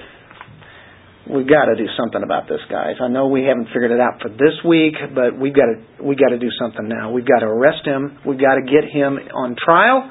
[1.23, 2.99] We've got to do something about this, guys.
[3.01, 6.17] I know we haven't figured it out for this week, but we've got to we
[6.17, 7.13] got to do something now.
[7.13, 8.19] We've got to arrest him.
[8.27, 10.03] We've got to get him on trial,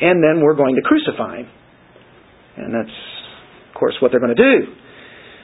[0.00, 1.48] and then we're going to crucify him.
[2.56, 2.96] And that's,
[3.68, 4.74] of course, what they're going to do.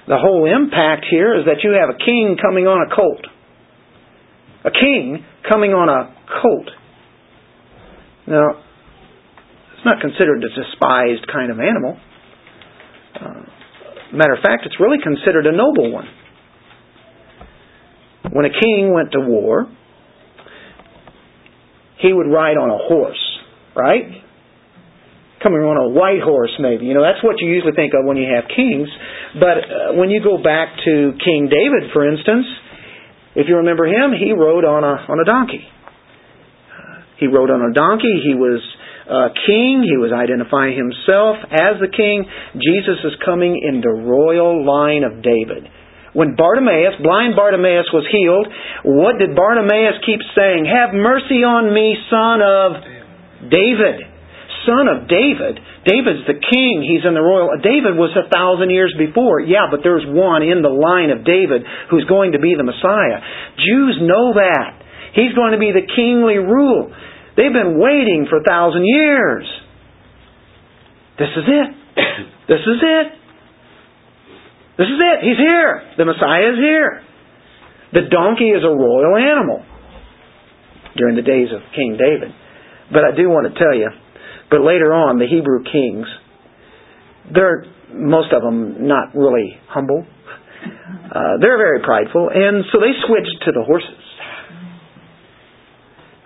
[0.08, 3.22] The whole impact here is that you have a king coming on a colt.
[4.64, 6.10] A king coming on a
[6.42, 6.68] colt.
[8.26, 8.62] Now,
[9.74, 11.98] it's not considered a despised kind of animal.
[13.14, 16.06] Uh, matter of fact, it's really considered a noble one.
[18.30, 19.66] When a king went to war,
[21.98, 23.22] he would ride on a horse,
[23.74, 24.22] right?
[25.42, 26.86] Coming on a white horse, maybe.
[26.86, 28.88] You know, that's what you usually think of when you have kings.
[29.34, 32.46] But uh, when you go back to King David, for instance,
[33.34, 35.66] if you remember him, he rode on a on a donkey.
[37.22, 38.18] He rode on a donkey.
[38.26, 38.58] He was
[39.06, 39.86] uh, king.
[39.86, 42.26] He was identifying himself as the king.
[42.58, 45.70] Jesus is coming in the royal line of David.
[46.12, 48.44] When Bartimaeus, blind Bartimaeus, was healed,
[48.84, 50.68] what did Bartimaeus keep saying?
[50.68, 54.12] Have mercy on me, son of David.
[54.68, 55.58] Son of David.
[55.82, 56.84] David's the king.
[56.86, 57.58] He's in the royal.
[57.58, 59.40] David was a thousand years before.
[59.42, 63.18] Yeah, but there's one in the line of David who's going to be the Messiah.
[63.58, 64.78] Jews know that.
[65.16, 66.92] He's going to be the kingly rule.
[67.36, 69.46] They've been waiting for a thousand years.
[71.18, 71.76] This is it.
[72.42, 73.06] This is it.
[74.76, 75.18] This is it.
[75.22, 75.94] He's here.
[75.96, 77.02] The Messiah is here.
[77.92, 79.64] The donkey is a royal animal
[80.96, 82.34] during the days of King David.
[82.92, 83.88] But I do want to tell you,
[84.50, 86.06] but later on, the Hebrew kings,
[87.32, 87.64] they're,
[87.94, 90.04] most of them, not really humble.
[90.62, 94.01] Uh, they're very prideful, and so they switched to the horses.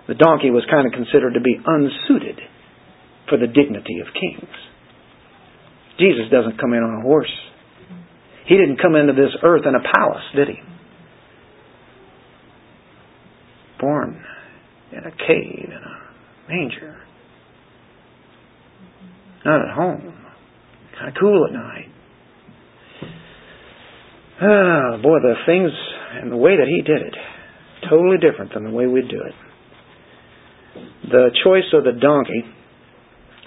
[0.07, 2.39] The donkey was kind of considered to be unsuited
[3.29, 4.55] for the dignity of kings.
[5.99, 7.33] Jesus doesn't come in on a horse.
[8.45, 10.59] He didn't come into this earth in a palace, did he?
[13.79, 14.23] Born
[14.91, 16.95] in a cave, in a manger.
[19.43, 20.13] Not at home.
[20.97, 21.91] Kind of cool at night.
[24.39, 25.71] Ah, boy, the things
[26.21, 27.15] and the way that he did it,
[27.89, 29.33] totally different than the way we do it.
[31.09, 32.43] The choice of the donkey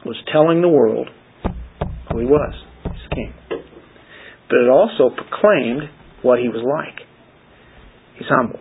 [0.04, 1.08] was telling the world
[2.10, 3.34] who he was, his king.
[4.48, 5.82] But it also proclaimed
[6.22, 7.06] what he was like.
[8.16, 8.60] He's humble.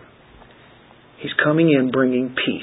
[1.18, 2.62] He's coming in bringing peace.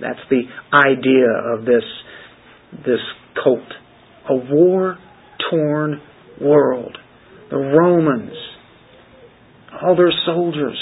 [0.00, 1.84] That's the idea of this,
[2.84, 3.00] this
[3.42, 3.60] colt.
[4.28, 4.98] A war
[5.50, 6.00] torn
[6.40, 6.96] world.
[7.50, 8.32] The Romans,
[9.82, 10.78] all their soldiers,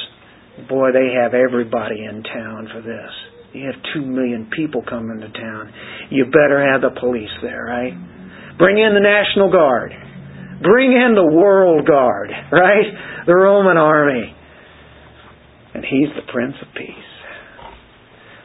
[0.69, 3.38] boy, they have everybody in town for this.
[3.53, 5.73] You have two million people coming to town.
[6.11, 7.93] You better have the police there, right?
[8.59, 9.93] Bring in the National Guard.
[10.63, 13.25] Bring in the World Guard, right?
[13.27, 14.35] The Roman army.
[15.75, 17.09] And he's the Prince of Peace.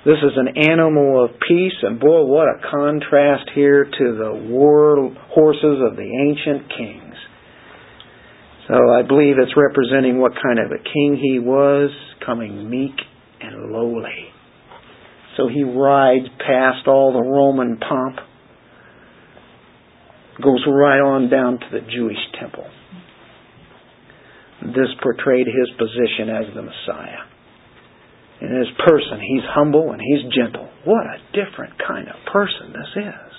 [0.05, 5.15] This is an animal of peace, and boy, what a contrast here to the war
[5.29, 7.15] horses of the ancient kings.
[8.67, 11.89] So I believe it's representing what kind of a king he was,
[12.25, 12.95] coming meek
[13.39, 14.32] and lowly.
[15.37, 18.17] So he rides past all the Roman pomp,
[20.41, 22.65] goes right on down to the Jewish temple.
[24.61, 27.27] This portrayed his position as the Messiah.
[28.41, 30.69] In his person, he's humble and he's gentle.
[30.85, 33.31] What a different kind of person this is.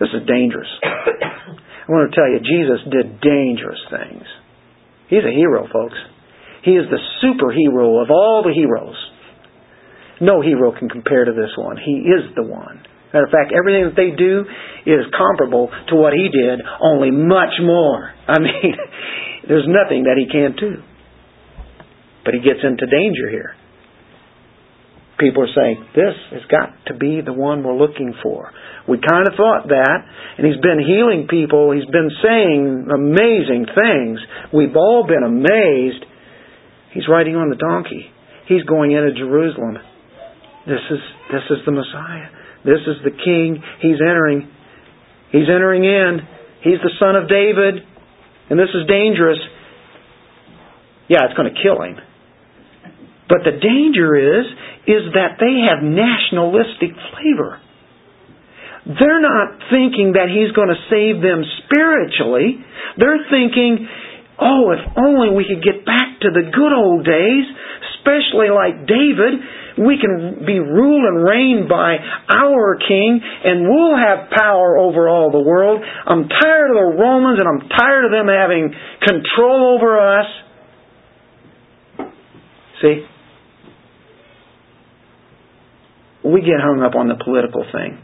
[0.00, 0.68] This is dangerous.
[0.82, 4.24] I want to tell you, Jesus did dangerous things.
[5.08, 5.98] He's a hero, folks.
[6.64, 8.96] He is the superhero of all the heroes.
[10.20, 11.76] No hero can compare to this one.
[11.76, 12.84] He is the one.
[13.12, 14.46] Matter of fact, everything that they do
[14.86, 18.12] is comparable to what he did, only much more.
[18.28, 18.76] I mean,
[19.48, 20.84] there's nothing that he can't do.
[22.24, 23.56] But he gets into danger here.
[25.18, 28.52] People are saying, this has got to be the one we're looking for.
[28.88, 29.98] We kind of thought that,
[30.38, 31.72] and he's been healing people.
[31.72, 34.20] He's been saying amazing things.
[34.54, 36.04] We've all been amazed.
[36.94, 38.06] He's riding on the donkey.
[38.46, 39.76] He's going into Jerusalem.
[40.66, 41.00] This is
[41.32, 42.28] this is the Messiah.
[42.64, 43.62] This is the King.
[43.80, 44.48] He's entering.
[45.32, 46.20] He's entering in.
[46.62, 47.80] He's the son of David.
[48.50, 49.38] And this is dangerous.
[51.08, 51.96] Yeah, it's going to kill him.
[53.28, 54.46] But the danger is
[54.90, 57.62] is that they have nationalistic flavor.
[58.86, 62.58] They're not thinking that he's going to save them spiritually.
[62.96, 63.86] They're thinking,
[64.40, 67.44] oh, if only we could get back to the good old days,
[67.94, 69.38] especially like David,
[69.80, 71.96] we can be ruled and reigned by
[72.28, 75.80] our king and we'll have power over all the world.
[75.82, 80.26] I'm tired of the Romans and I'm tired of them having control over us.
[82.82, 83.06] See?
[86.24, 87.98] We get hung up on the political thing.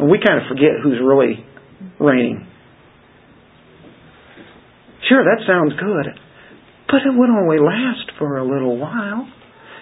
[0.00, 1.44] And we kind of forget who's really
[2.00, 2.48] reigning.
[5.08, 6.29] Sure, that sounds good,
[6.90, 9.30] but it would only last for a little while.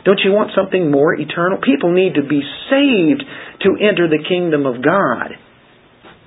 [0.05, 1.59] Don't you want something more eternal?
[1.59, 2.41] People need to be
[2.71, 3.25] saved
[3.65, 5.33] to enter the kingdom of God.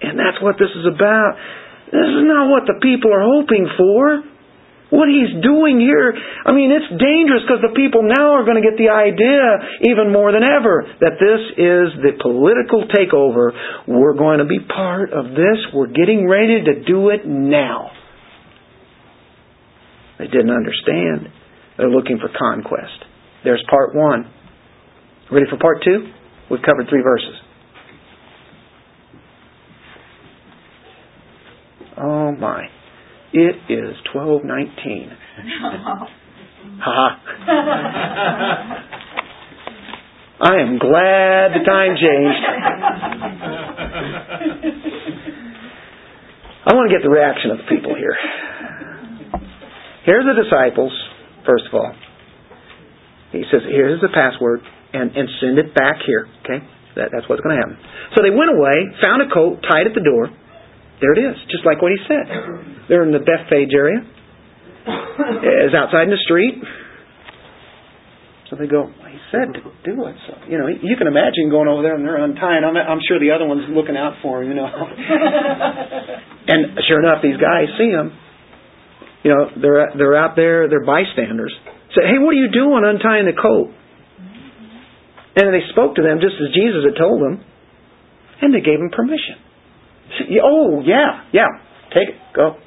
[0.01, 1.37] And that's what this is about.
[1.93, 4.25] This is not what the people are hoping for.
[4.91, 6.11] What he's doing here,
[6.43, 10.11] I mean, it's dangerous because the people now are going to get the idea even
[10.11, 13.55] more than ever that this is the political takeover.
[13.87, 15.63] We're going to be part of this.
[15.71, 18.00] We're getting ready to do it now.
[20.21, 21.33] They didn't understand.
[21.79, 23.05] They're looking for conquest.
[23.43, 24.31] There's part one.
[25.31, 26.11] Ready for part two?
[26.51, 27.33] We've covered three verses.
[31.97, 32.65] Oh my.
[33.33, 35.17] It is 1219.
[36.83, 37.17] Ha
[40.41, 42.45] I am glad the time changed.
[46.65, 48.15] I want to get the reaction of the people here.
[50.05, 50.91] Here's the disciples,
[51.45, 51.93] first of all.
[53.31, 54.61] He says, here's the password,
[54.93, 56.27] and, and send it back here.
[56.43, 56.59] Okay?
[56.99, 57.77] That, that's what's going to happen.
[58.15, 60.27] So they went away, found a coat, tied at the door,
[61.01, 62.29] there it is, just like what he said.
[62.85, 64.05] They're in the Bethphage area.
[64.85, 66.61] It's outside in the street.
[68.49, 70.15] So they go, well, he said to do it.
[70.29, 72.61] So, you know, you can imagine going over there and they're untying.
[72.61, 74.67] I'm, I'm sure the other one's looking out for him, you know.
[76.53, 78.13] and sure enough, these guys see him.
[79.23, 81.53] You know, they're, they're out there, they're bystanders.
[81.93, 83.69] Say, hey, what are you doing untying the coat?
[85.35, 87.43] And they spoke to them just as Jesus had told them.
[88.41, 89.37] And they gave him permission.
[90.43, 91.47] Oh, yeah, yeah.
[91.93, 92.19] Take it.
[92.35, 92.57] Go.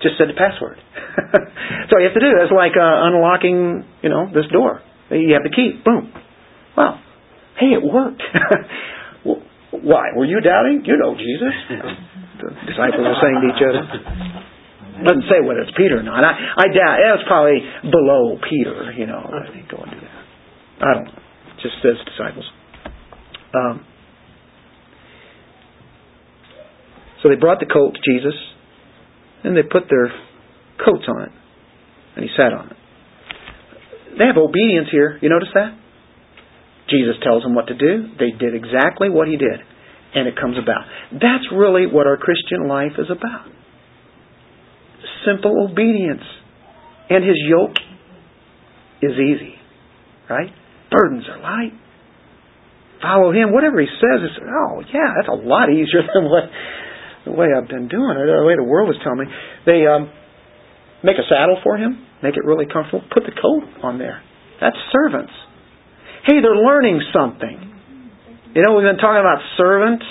[0.00, 0.78] Just said the password.
[1.90, 2.30] so you have to do.
[2.38, 4.80] It's like uh, unlocking, you know, this door.
[5.10, 5.74] You have the key.
[5.84, 6.12] Boom.
[6.76, 7.00] Wow.
[7.58, 8.22] Hey, it worked.
[9.72, 10.14] Why?
[10.16, 10.84] Were you doubting?
[10.86, 11.54] You know Jesus.
[12.40, 14.48] the disciples were saying to each other.
[15.04, 16.24] Doesn't say whether it's Peter or not.
[16.24, 20.00] I, I doubt it was probably below Peter, you know, I think go and do
[20.00, 20.18] that.
[20.82, 21.18] I don't know.
[21.54, 22.46] It just says disciples.
[23.54, 23.86] Um,
[27.22, 28.34] so they brought the colt to Jesus,
[29.44, 30.10] and they put their
[30.84, 31.32] coats on it,
[32.16, 32.76] and he sat on it.
[34.18, 35.18] They have obedience here.
[35.22, 35.78] You notice that?
[36.90, 38.08] Jesus tells them what to do.
[38.18, 39.60] They did exactly what he did,
[40.14, 40.82] and it comes about.
[41.12, 43.57] That's really what our Christian life is about.
[45.28, 46.24] Simple obedience.
[47.10, 47.76] And his yoke
[49.02, 49.54] is easy,
[50.28, 50.50] right?
[50.90, 51.72] Burdens are light.
[53.00, 53.52] Follow him.
[53.52, 56.48] Whatever he says is, oh, yeah, that's a lot easier than what
[57.24, 59.28] the way I've been doing it, the way the world is telling me.
[59.66, 60.10] They um,
[61.04, 64.22] make a saddle for him, make it really comfortable, put the coat on there.
[64.60, 65.32] That's servants.
[66.26, 67.56] Hey, they're learning something.
[68.54, 70.04] You know, we've been talking about servants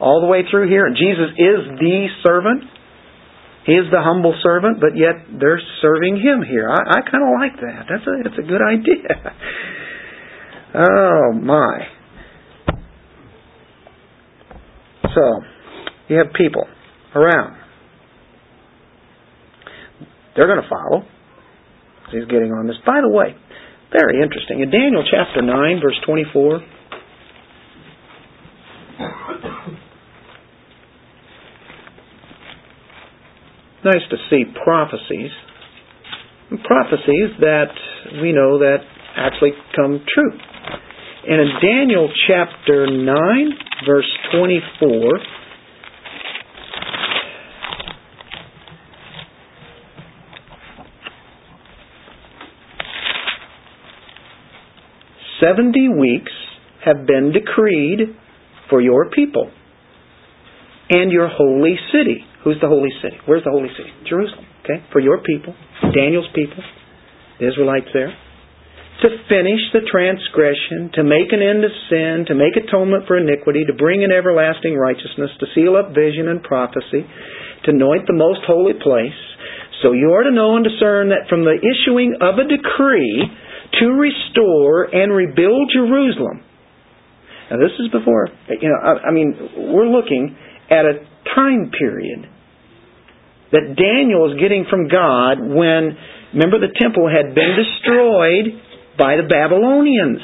[0.00, 2.64] all the way through here, and Jesus is the servant.
[3.66, 6.68] He is the humble servant, but yet they're serving him here.
[6.68, 7.86] I, I kind of like that.
[7.88, 9.32] That's a that's a good idea.
[10.74, 11.86] oh my.
[15.14, 15.40] So,
[16.08, 16.66] you have people
[17.14, 17.56] around.
[20.34, 21.06] They're going to follow.
[22.10, 22.76] He's getting on this.
[22.84, 23.36] By the way,
[23.92, 24.60] very interesting.
[24.60, 26.60] In Daniel chapter 9, verse 24,
[33.84, 35.30] nice to see prophecies.
[36.64, 37.72] Prophecies that
[38.22, 38.78] we know that
[39.16, 40.32] actually come true.
[41.26, 43.50] And in Daniel chapter 9,
[43.86, 45.18] verse 24,
[55.40, 56.32] Seventy weeks
[56.84, 58.00] have been decreed
[58.70, 59.50] for your people
[60.88, 62.24] and your holy city.
[62.44, 63.16] Who's the holy city?
[63.24, 63.88] Where's the holy city?
[64.04, 64.44] Jerusalem.
[64.64, 64.84] Okay?
[64.92, 65.56] For your people,
[65.96, 66.60] Daniel's people,
[67.40, 68.12] the Israelites there.
[69.02, 73.64] To finish the transgression, to make an end of sin, to make atonement for iniquity,
[73.64, 77.02] to bring in everlasting righteousness, to seal up vision and prophecy,
[77.64, 79.18] to anoint the most holy place.
[79.82, 83.28] So you are to know and discern that from the issuing of a decree,
[83.80, 86.44] to restore and rebuild Jerusalem.
[87.50, 89.36] Now, this is before, you know, I, I mean,
[89.74, 90.36] we're looking
[90.70, 92.30] at a time period
[93.54, 95.94] that Daniel is getting from God when,
[96.34, 98.58] remember, the temple had been destroyed
[98.98, 100.18] by the Babylonians.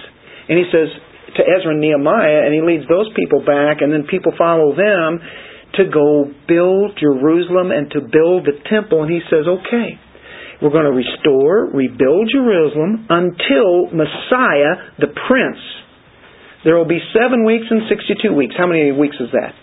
[0.50, 0.90] And he says
[1.38, 5.22] to Ezra and Nehemiah, and he leads those people back, and then people follow them
[5.78, 9.06] to go build Jerusalem and to build the temple.
[9.06, 9.94] And he says, okay,
[10.58, 15.62] we're going to restore, rebuild Jerusalem until Messiah, the Prince.
[16.66, 18.58] There will be seven weeks and 62 weeks.
[18.58, 19.54] How many weeks is that?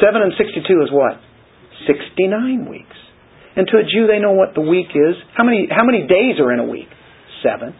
[0.00, 1.20] Seven and 62 is what?
[1.86, 2.96] 69 weeks.
[3.56, 5.14] And to a Jew, they know what the week is.
[5.36, 6.88] How many, how many days are in a week?
[7.42, 7.74] Seven.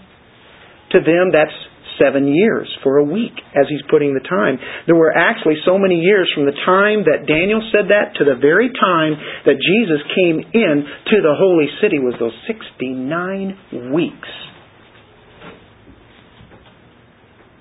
[0.92, 1.54] To them, that's
[2.00, 4.58] seven years for a week as he's putting the time.
[4.86, 8.36] There were actually so many years from the time that Daniel said that to the
[8.40, 9.16] very time
[9.46, 14.28] that Jesus came in to the holy city was those 69 weeks.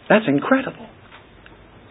[0.10, 0.91] That's incredible.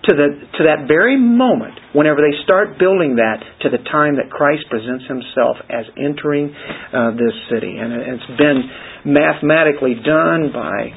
[0.09, 4.33] To, the, to that very moment, whenever they start building that, to the time that
[4.33, 7.77] Christ presents himself as entering uh, this city.
[7.77, 8.65] And it's been
[9.05, 10.89] mathematically done by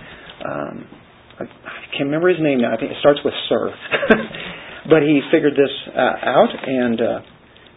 [0.43, 0.87] um,
[1.39, 1.45] I
[1.95, 2.73] can't remember his name now.
[2.73, 3.73] I think it starts with Sir.
[4.91, 7.19] but he figured this uh, out, and uh,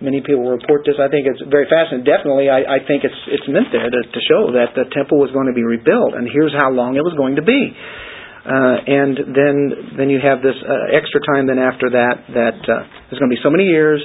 [0.01, 0.97] many people report this.
[1.01, 2.05] I think it's very fascinating.
[2.05, 5.33] Definitely, I, I think it's it's meant there to, to show that the temple was
[5.33, 7.73] going to be rebuilt, and here's how long it was going to be.
[8.47, 9.57] Uh, and then
[9.99, 11.51] then you have this uh, extra time.
[11.51, 13.99] Then after that, that uh, there's going to be so many years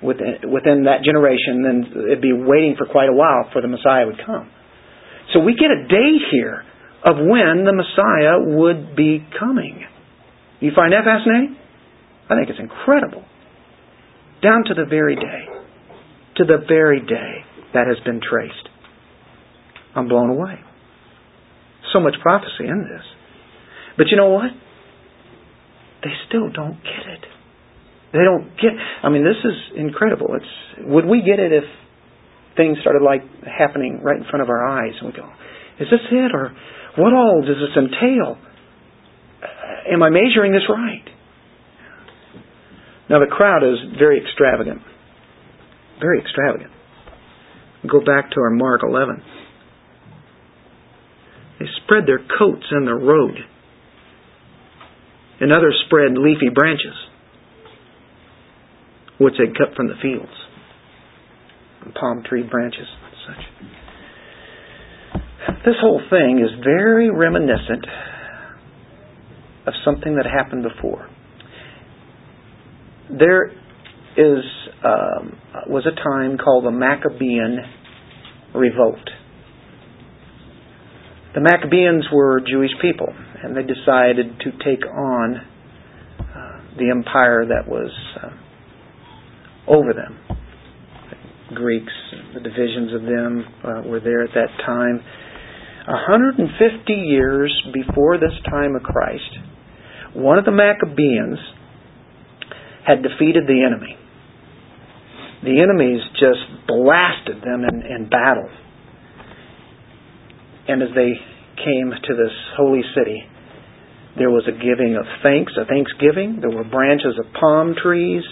[0.00, 1.60] within within that generation.
[1.60, 1.76] Then
[2.08, 4.48] it'd be waiting for quite a while for the Messiah would come.
[5.34, 6.64] So we get a date here
[7.04, 9.84] of when the Messiah would be coming.
[10.60, 11.56] You find that fascinating?
[12.30, 13.24] I think it's incredible.
[14.42, 15.44] Down to the very day.
[16.36, 17.44] To the very day
[17.74, 18.68] that has been traced.
[19.94, 20.56] I'm blown away.
[21.92, 23.04] So much prophecy in this.
[23.96, 24.50] But you know what?
[26.02, 27.24] They still don't get it.
[28.12, 28.72] They don't get
[29.02, 30.34] I mean this is incredible.
[30.36, 31.64] It's would we get it if
[32.56, 35.28] things started like happening right in front of our eyes and we go,
[35.80, 36.52] is this it or
[36.96, 38.36] what all does this entail?
[39.42, 41.08] Uh, am I measuring this right?
[43.08, 44.80] Now, the crowd is very extravagant.
[46.00, 46.70] Very extravagant.
[47.90, 49.22] Go back to our Mark 11.
[51.58, 53.36] They spread their coats in the road,
[55.42, 56.94] and others spread leafy branches,
[59.18, 60.30] which they'd cut from the fields.
[61.84, 63.44] and palm tree branches and such.
[65.66, 67.84] This whole thing is very reminiscent
[69.66, 71.08] of something that happened before.
[73.10, 73.50] There
[74.16, 74.44] is
[74.84, 77.58] um, was a time called the Maccabean
[78.54, 79.10] Revolt.
[81.34, 83.08] The Maccabeans were Jewish people,
[83.42, 87.90] and they decided to take on uh, the empire that was
[88.22, 90.18] uh, over them.
[91.50, 91.92] The Greeks,
[92.34, 95.00] the divisions of them uh, were there at that time.
[95.86, 99.38] 150 years before this time of Christ,
[100.14, 101.38] one of the Maccabeans
[102.86, 103.96] had defeated the enemy.
[105.42, 108.48] The enemies just blasted them in, in battle.
[110.68, 111.14] And as they
[111.56, 113.24] came to this holy city,
[114.16, 116.40] there was a giving of thanks, a thanksgiving.
[116.40, 118.22] There were branches of palm trees,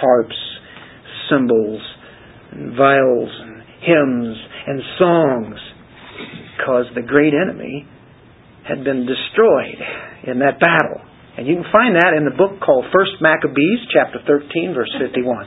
[0.00, 0.36] harps,
[1.30, 1.82] cymbals,
[2.52, 4.36] and viols, and hymns,
[4.66, 5.58] and songs,
[6.56, 7.86] because the great enemy
[8.66, 9.78] had been destroyed
[10.26, 11.00] in that battle.
[11.38, 15.46] And you can find that in the book called First Maccabees, chapter 13, verse 51.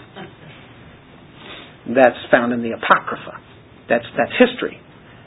[1.94, 3.36] That's found in the Apocrypha.
[3.90, 4.80] That's, that's history.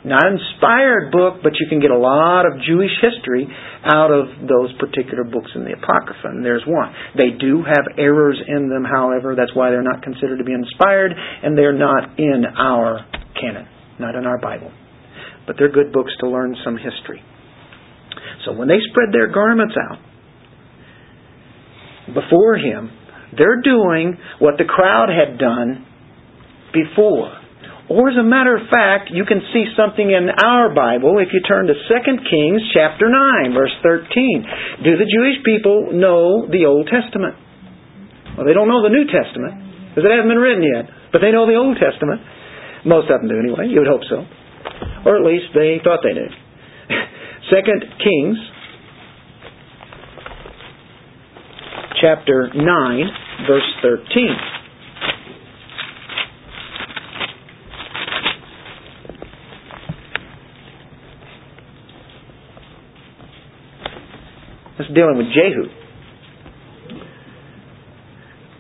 [0.05, 3.49] Not inspired book, but you can get a lot of Jewish history
[3.89, 6.29] out of those particular books in the Apocrypha.
[6.29, 6.93] And there's one.
[7.17, 9.35] They do have errors in them, however.
[9.35, 13.01] That's why they're not considered to be inspired, and they're not in our
[13.41, 13.67] canon,
[13.99, 14.71] not in our Bible.
[15.47, 17.23] But they're good books to learn some history.
[18.45, 19.99] So when they spread their garments out,
[22.13, 22.91] before him,
[23.37, 25.87] they're doing what the crowd had done
[26.75, 27.33] before.
[27.85, 31.45] Or as a matter of fact, you can see something in our Bible if you
[31.45, 31.85] turn to 2
[32.25, 34.81] Kings chapter 9 verse 13.
[34.85, 37.37] Do the Jewish people know the Old Testament?
[38.37, 41.31] Well, they don't know the New Testament because it hasn't been written yet, but they
[41.31, 42.25] know the Old Testament.
[42.89, 44.25] Most of them do anyway, you would hope so.
[45.05, 46.33] Or at least they thought they did.
[47.53, 48.41] 2 Kings
[52.01, 52.65] chapter 9,
[53.47, 54.64] verse 13.
[64.79, 65.69] That's dealing with Jehu.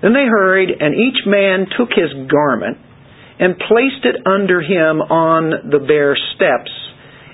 [0.02, 2.78] Then they hurried, and each man took his garment
[3.40, 6.70] and placed it under him on the bare steps,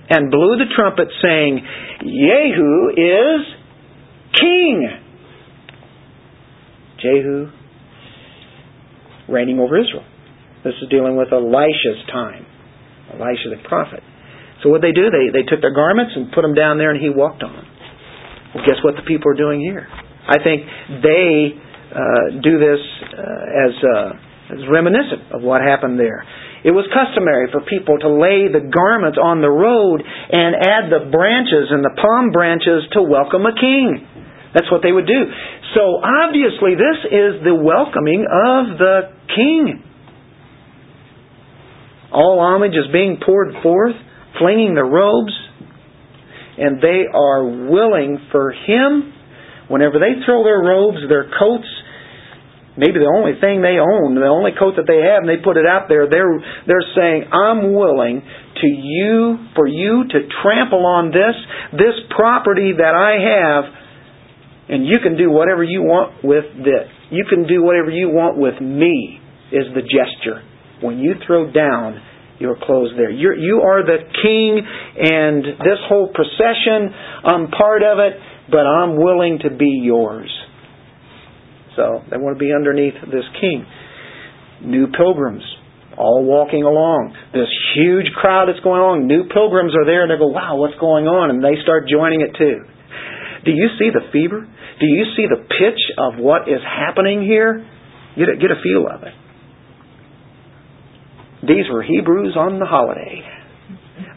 [0.08, 1.60] and blew the trumpet, saying,
[2.00, 3.40] Jehu is
[4.40, 4.88] king.
[7.02, 7.50] Jehu
[9.28, 10.04] reigning over Israel.
[10.64, 12.46] This is dealing with Elisha's time.
[13.14, 14.02] Elisha the prophet.
[14.62, 17.00] So what they do, they, they took their garments and put them down there and
[17.00, 17.66] he walked on them.
[18.54, 19.86] Well, guess what the people are doing here?
[20.26, 20.66] I think
[21.02, 21.54] they
[21.90, 22.82] uh, do this
[23.14, 26.26] uh, as, uh, as reminiscent of what happened there.
[26.62, 31.08] It was customary for people to lay the garments on the road and add the
[31.08, 34.04] branches and the palm branches to welcome a king.
[34.52, 35.22] That's what they would do.
[35.72, 38.96] So obviously, this is the welcoming of the
[39.30, 39.82] king.
[42.12, 43.94] All homage is being poured forth,
[44.38, 45.32] flinging the robes,
[46.60, 47.42] and they are
[47.72, 49.14] willing for him.
[49.68, 51.68] Whenever they throw their robes, their coats,
[52.76, 55.56] maybe the only thing they own, the only coat that they have, and they put
[55.56, 56.36] it out there, they're
[56.66, 61.36] they're saying, "I'm willing to you for you to trample on this
[61.72, 63.64] this property that I have."
[64.68, 66.86] And you can do whatever you want with this.
[67.10, 70.42] You can do whatever you want with me, is the gesture.
[70.80, 72.00] When you throw down
[72.40, 73.10] your clothes there.
[73.10, 76.88] You're, you are the king, and this whole procession,
[77.22, 78.16] I'm part of it,
[78.50, 80.32] but I'm willing to be yours.
[81.76, 83.64] So they want to be underneath this king.
[84.64, 85.44] New pilgrims,
[85.96, 87.14] all walking along.
[87.32, 89.06] This huge crowd that's going on.
[89.06, 91.28] New pilgrims are there, and they go, wow, what's going on?
[91.28, 92.64] And they start joining it too.
[93.44, 94.48] Do you see the fever?
[94.80, 97.60] Do you see the pitch of what is happening here?
[98.16, 99.12] Get a, get a feel of it.
[101.42, 103.22] These were Hebrews on the holiday.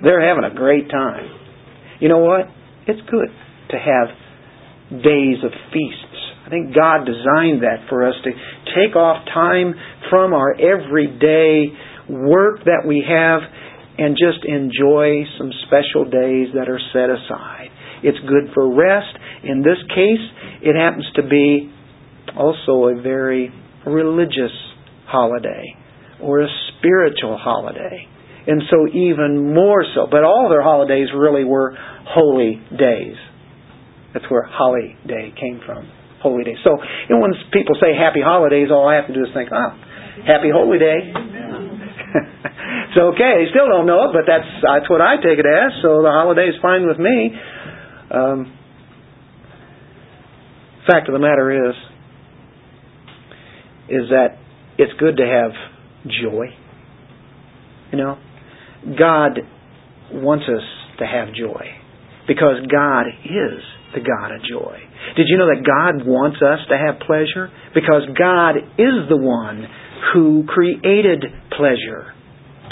[0.04, 1.30] They're having a great time.
[2.00, 2.48] You know what?
[2.88, 3.30] It's good
[3.72, 6.20] to have days of feasts.
[6.46, 8.32] I think God designed that for us to
[8.76, 9.74] take off time
[10.10, 11.72] from our everyday
[12.10, 13.42] work that we have
[13.98, 17.70] and just enjoy some special days that are set aside.
[18.04, 19.16] It's good for rest.
[19.44, 20.24] In this case,
[20.62, 21.72] it happens to be
[22.36, 23.50] also a very
[23.86, 24.52] religious
[25.08, 25.64] holiday
[26.22, 26.48] or a
[26.84, 28.08] spiritual holiday.
[28.46, 30.08] And so even more so.
[30.12, 33.16] But all their holidays really were holy days.
[34.14, 35.90] That's where Holly Day came from.
[36.22, 36.56] Holy Day.
[36.64, 36.76] So
[37.10, 39.72] know, when people say happy holidays, all I have to do is think, oh,
[40.28, 41.00] happy holy day.
[42.92, 43.34] it's okay.
[43.42, 45.72] They still don't know it, but that's that's what I take it as.
[45.82, 47.32] So the holiday's fine with me.
[48.12, 48.54] Um,
[50.86, 51.76] fact of the matter is,
[53.90, 54.38] is that
[54.78, 55.52] it's good to have
[56.06, 56.63] joy.
[57.94, 58.18] You know,
[58.98, 59.38] God
[60.12, 60.66] wants us
[60.98, 61.62] to have joy
[62.28, 63.62] because God is
[63.94, 64.82] the God of joy.
[65.16, 67.54] Did you know that God wants us to have pleasure?
[67.78, 69.70] Because God is the one
[70.10, 71.22] who created
[71.54, 72.18] pleasure.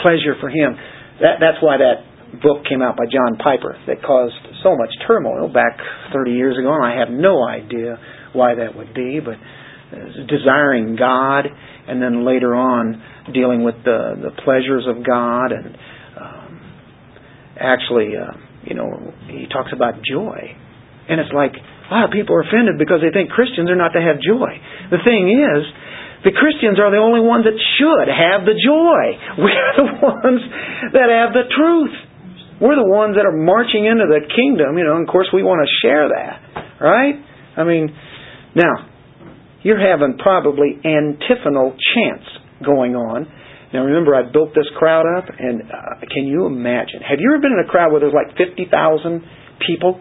[0.01, 0.73] Pleasure for Him.
[1.21, 5.53] That, that's why that book came out by John Piper that caused so much turmoil
[5.53, 5.77] back
[6.13, 8.01] 30 years ago, and I have no idea
[8.33, 11.45] why that would be, but uh, desiring God,
[11.87, 15.77] and then later on dealing with the, the pleasures of God, and
[16.17, 16.51] um,
[17.59, 18.33] actually, uh,
[18.65, 20.57] you know, he talks about joy.
[21.09, 23.93] And it's like, a lot of people are offended because they think Christians are not
[23.93, 24.57] to have joy.
[24.89, 25.61] The thing is,
[26.23, 29.03] the Christians are the only ones that should have the joy.
[29.41, 30.41] We're the ones
[30.93, 31.95] that have the truth.
[32.61, 35.41] We're the ones that are marching into the kingdom, you know, and of course we
[35.41, 37.17] want to share that, right?
[37.57, 37.89] I mean,
[38.53, 38.85] now,
[39.65, 42.29] you're having probably antiphonal chants
[42.63, 43.27] going on.
[43.73, 47.01] Now remember, I built this crowd up, and uh, can you imagine?
[47.07, 49.23] Have you ever been in a crowd where there's like 50,000
[49.65, 49.99] people,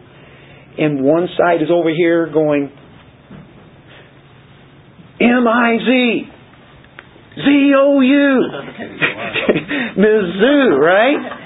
[0.78, 2.70] and one side is over here going,
[5.20, 6.22] M-I-Z,
[7.36, 8.40] Z-O-U,
[9.98, 11.40] Mizzou, right?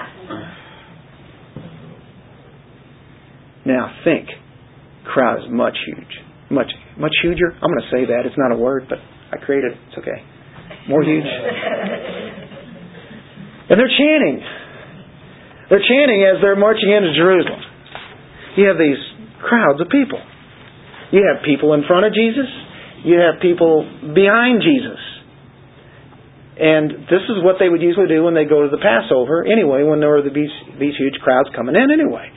[3.66, 4.28] Now think,
[5.04, 7.52] crowd is much huge, much much huger.
[7.54, 8.98] I'm going to say that it's not a word, but
[9.32, 9.78] I created it.
[9.88, 10.22] It's okay.
[10.88, 11.24] More huge.
[13.70, 14.42] and they're chanting.
[15.70, 17.60] They're chanting as they're marching into Jerusalem.
[18.56, 19.00] You have these
[19.40, 20.20] crowds of people.
[21.10, 22.46] You have people in front of Jesus.
[23.04, 25.00] You have people behind Jesus.
[26.54, 29.82] And this is what they would usually do when they go to the Passover anyway,
[29.82, 32.30] when there were these, these huge crowds coming in anyway.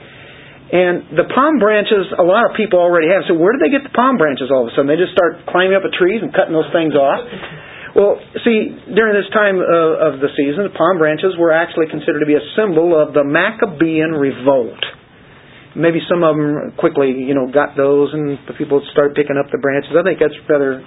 [0.68, 3.24] And the palm branches, a lot of people already have.
[3.24, 4.90] So where do they get the palm branches all of a sudden?
[4.90, 7.24] They just start climbing up the trees and cutting those things off.
[7.98, 8.14] Well,
[8.46, 12.30] see, during this time of, of the season, the palm branches were actually considered to
[12.30, 14.78] be a symbol of the Maccabean revolt.
[15.74, 19.50] Maybe some of them quickly, you know, got those, and the people started picking up
[19.50, 19.98] the branches.
[19.98, 20.78] I think that's rather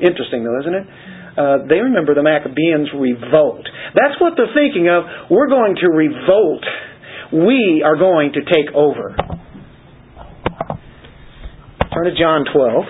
[0.00, 0.86] interesting, though, isn't it?
[1.36, 3.68] Uh, they remember the Maccabeans revolt.
[3.92, 5.28] That's what they're thinking of.
[5.28, 6.64] We're going to revolt
[7.34, 9.16] we are going to take over.
[11.92, 12.84] Turn to John 12,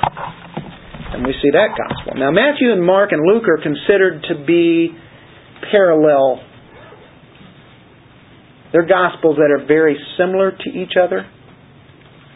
[1.15, 2.19] and we see that gospel.
[2.19, 4.91] Now, Matthew and Mark and Luke are considered to be
[5.71, 6.43] parallel.
[8.73, 11.23] They're gospels that are very similar to each other.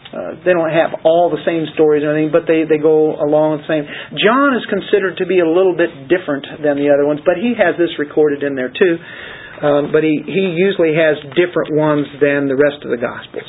[0.09, 3.61] Uh, they don't have all the same stories or anything, but they, they go along
[3.61, 3.85] the same.
[4.17, 7.53] John is considered to be a little bit different than the other ones, but he
[7.53, 8.97] has this recorded in there too
[9.59, 13.47] um, but he, he usually has different ones than the rest of the Gospels.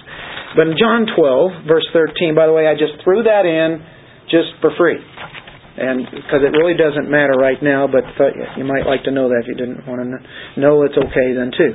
[0.59, 3.79] But in John 12, verse 13, by the way, I just threw that in
[4.31, 4.99] just for free.
[5.81, 8.05] And because it really doesn't matter right now, but
[8.57, 11.51] you might like to know that if you didn't want to know, it's okay then
[11.57, 11.73] too.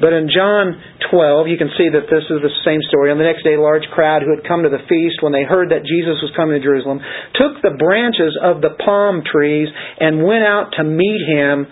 [0.00, 0.80] But in John
[1.12, 3.12] 12, you can see that this is the same story.
[3.12, 5.44] On the next day, a large crowd who had come to the feast, when they
[5.44, 7.04] heard that Jesus was coming to Jerusalem,
[7.36, 9.68] took the branches of the palm trees
[10.00, 11.68] and went out to meet him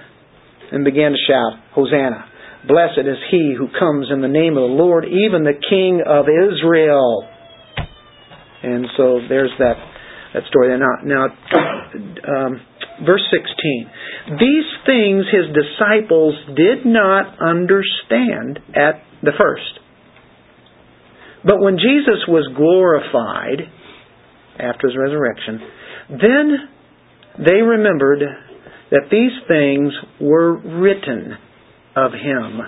[0.72, 2.28] and began to shout, Hosanna!
[2.68, 6.28] Blessed is he who comes in the name of the Lord, even the King of
[6.28, 7.24] Israel.
[8.60, 9.78] And so there's that
[10.38, 10.78] that story.
[10.78, 11.24] Now, now
[12.46, 12.60] um,
[13.04, 13.90] verse 16.
[14.38, 19.80] These things his disciples did not understand at the first.
[21.44, 23.66] But when Jesus was glorified
[24.58, 25.60] after his resurrection,
[26.10, 28.22] then they remembered
[28.90, 31.36] that these things were written
[31.94, 32.60] of him,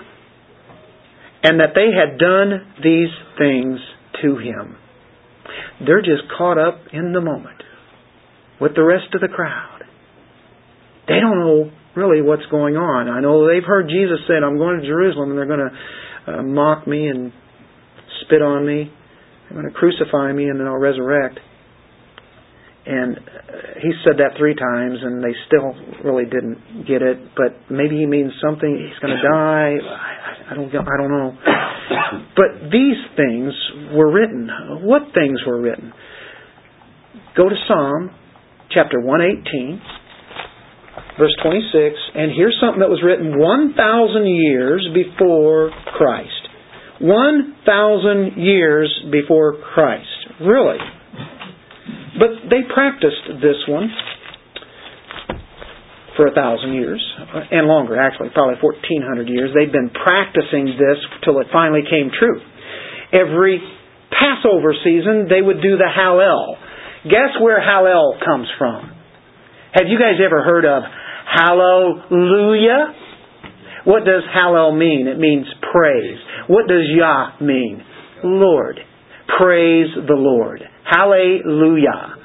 [1.43, 3.79] and that they had done these things
[4.21, 4.77] to him.
[5.85, 7.60] They're just caught up in the moment
[8.61, 9.81] with the rest of the crowd.
[11.07, 13.09] They don't know really what's going on.
[13.09, 16.43] I know they've heard Jesus said, I'm going to Jerusalem and they're going to uh,
[16.43, 17.33] mock me and
[18.21, 18.93] spit on me.
[19.49, 21.39] They're going to crucify me and then I'll resurrect.
[22.85, 23.17] And
[23.81, 25.69] he said that three times, and they still
[26.03, 27.17] really didn't get it.
[27.37, 28.69] But maybe he means something.
[28.73, 29.77] He's going to die.
[29.77, 30.73] I, I don't.
[30.73, 31.37] I don't know.
[32.35, 33.53] But these things
[33.93, 34.49] were written.
[34.81, 35.93] What things were written?
[37.37, 38.09] Go to Psalm
[38.73, 39.81] chapter one eighteen,
[41.19, 46.47] verse twenty six, and here's something that was written one thousand years before Christ.
[46.99, 50.07] One thousand years before Christ.
[50.39, 50.77] Really?
[52.19, 53.89] But they practiced this one.
[56.17, 57.01] for a thousand years,
[57.51, 59.49] and longer actually, probably 1400 years.
[59.55, 62.37] They'd been practicing this till it finally came true.
[63.15, 63.63] Every
[64.11, 66.60] Passover season, they would do the Hallel.
[67.03, 68.91] Guess where Hallel comes from?
[69.73, 70.83] Have you guys ever heard of
[71.31, 72.93] Hallelujah?
[73.85, 75.07] What does Hallel mean?
[75.07, 76.19] It means praise.
[76.47, 77.83] What does Yah mean?
[78.23, 78.79] Lord.
[79.39, 80.61] Praise the Lord.
[80.85, 82.19] Hallelujah.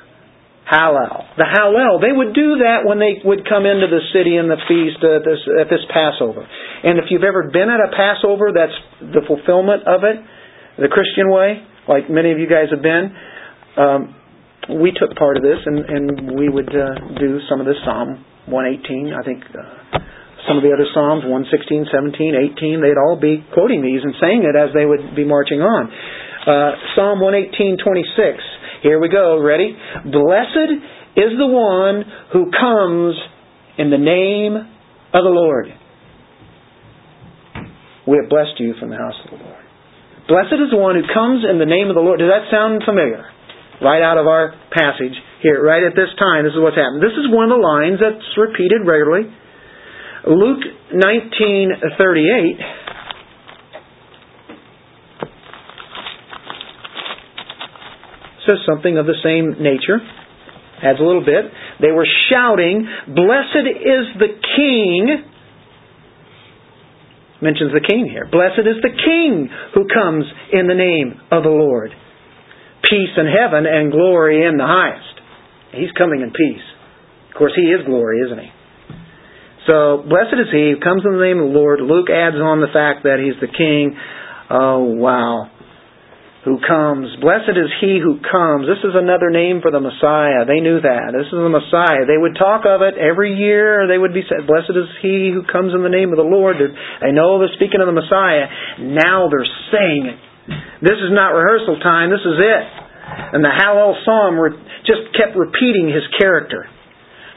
[0.66, 1.38] Hallel.
[1.38, 2.02] The Hallel.
[2.02, 5.22] They would do that when they would come into the city in the feast at
[5.22, 6.42] this, at this Passover.
[6.42, 10.18] And if you've ever been at a Passover, that's the fulfillment of it,
[10.82, 13.14] the Christian way, like many of you guys have been.
[13.78, 14.16] Um,
[14.68, 18.24] we took part of this, and, and we would uh, do some of this Psalm
[18.50, 19.14] 118.
[19.14, 19.98] I think uh,
[20.46, 24.42] some of the other Psalms, 116, 17, 18, they'd all be quoting these and saying
[24.42, 25.90] it as they would be marching on.
[26.46, 28.82] Uh, Psalm 118, 26.
[28.82, 29.38] Here we go.
[29.42, 29.74] Ready?
[30.06, 30.70] Blessed
[31.18, 33.14] is the one who comes
[33.78, 35.66] in the name of the Lord.
[38.06, 39.64] We have blessed you from the house of the Lord.
[40.28, 42.18] Blessed is the one who comes in the name of the Lord.
[42.18, 43.26] Does that sound familiar?
[43.82, 45.12] Right out of our passage
[45.42, 47.02] here, right at this time, this is what's happened.
[47.02, 49.28] This is one of the lines that's repeated regularly.
[50.26, 52.58] Luke 19:38
[58.46, 60.00] says something of the same nature.
[60.82, 61.44] Adds a little bit.
[61.80, 65.24] They were shouting, Blessed is the King.
[67.42, 68.26] Mentions the King here.
[68.30, 71.92] Blessed is the King who comes in the name of the Lord.
[72.88, 75.14] Peace in heaven and glory in the highest.
[75.74, 76.66] He's coming in peace.
[77.30, 78.50] Of course, He is glory, isn't He?
[79.66, 81.80] So, blessed is He who comes in the name of the Lord.
[81.82, 83.98] Luke adds on the fact that He's the King.
[84.50, 85.50] Oh, wow
[86.46, 87.10] who comes.
[87.18, 88.70] Blessed is he who comes.
[88.70, 90.46] This is another name for the Messiah.
[90.46, 91.10] They knew that.
[91.10, 92.06] This is the Messiah.
[92.06, 93.90] They would talk of it every year.
[93.90, 96.62] They would be said, Blessed is he who comes in the name of the Lord.
[96.62, 98.46] They know they're speaking of the Messiah.
[98.78, 100.18] Now they're saying it.
[100.82, 102.10] This is not rehearsal time.
[102.10, 102.66] This is it.
[103.34, 104.38] And the Hallel Psalm
[104.86, 106.66] just kept repeating his character.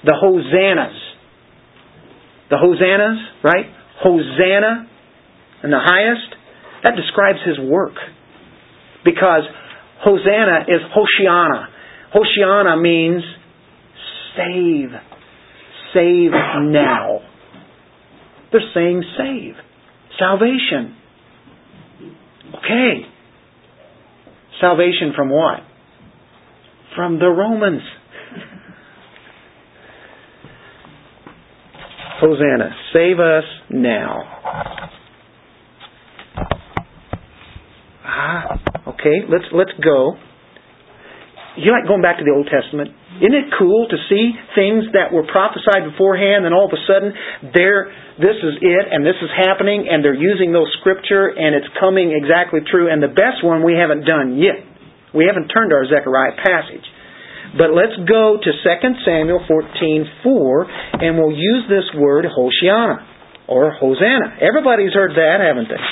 [0.05, 0.97] The Hosannas.
[2.49, 3.65] The Hosannas, right?
[4.01, 4.87] Hosanna
[5.63, 6.35] in the highest.
[6.83, 7.95] That describes his work
[9.03, 9.43] because
[10.01, 11.67] Hosanna is Hoshiana.
[12.15, 13.23] Hoshiana means
[14.35, 14.89] save.
[15.93, 17.19] Save now.
[18.51, 19.55] They're saying save.
[20.17, 20.95] Salvation.
[22.55, 23.05] Okay.
[24.61, 25.59] Salvation from what?
[26.95, 27.81] From the Romans.
[32.19, 34.19] Hosanna, save us now.
[38.03, 40.17] Ah, Okay, let's let's go.
[41.59, 42.95] You like going back to the Old Testament?
[43.19, 47.11] Isn't it cool to see things that were prophesied beforehand and all of a sudden
[47.51, 51.67] there this is it and this is happening and they're using those scripture and it's
[51.83, 54.63] coming exactly true and the best one we haven't done yet.
[55.11, 56.87] We haven't turned our Zechariah passage.
[57.59, 63.03] But let's go to 2 Samuel 14:4 and we'll use this word Hoshiana
[63.51, 64.39] or Hosanna.
[64.39, 65.83] Everybody's heard that, haven't they?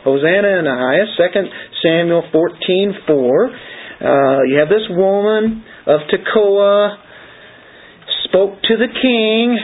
[0.00, 1.12] Hosanna in the highest.
[1.20, 1.52] Second
[1.84, 3.52] Samuel 14:4.
[4.00, 6.96] Uh, you have this woman of Tekoa
[8.24, 9.58] spoke to the king.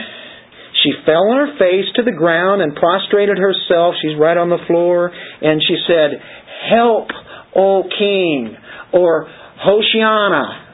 [0.83, 3.95] She fell on her face to the ground and prostrated herself.
[4.01, 5.09] She's right on the floor,
[5.41, 6.21] and she said,
[6.69, 7.09] "Help,
[7.55, 8.55] O king!"
[8.93, 9.27] or
[9.65, 10.65] Hoshiana.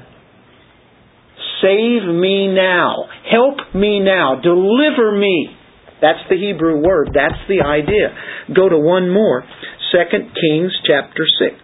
[1.62, 3.08] Save me now.
[3.32, 4.42] Help me now.
[4.44, 5.56] Deliver me.
[6.02, 7.12] That's the Hebrew word.
[7.14, 8.14] That's the idea.
[8.54, 9.46] Go to one more.
[9.94, 11.56] 2 Kings chapter 6.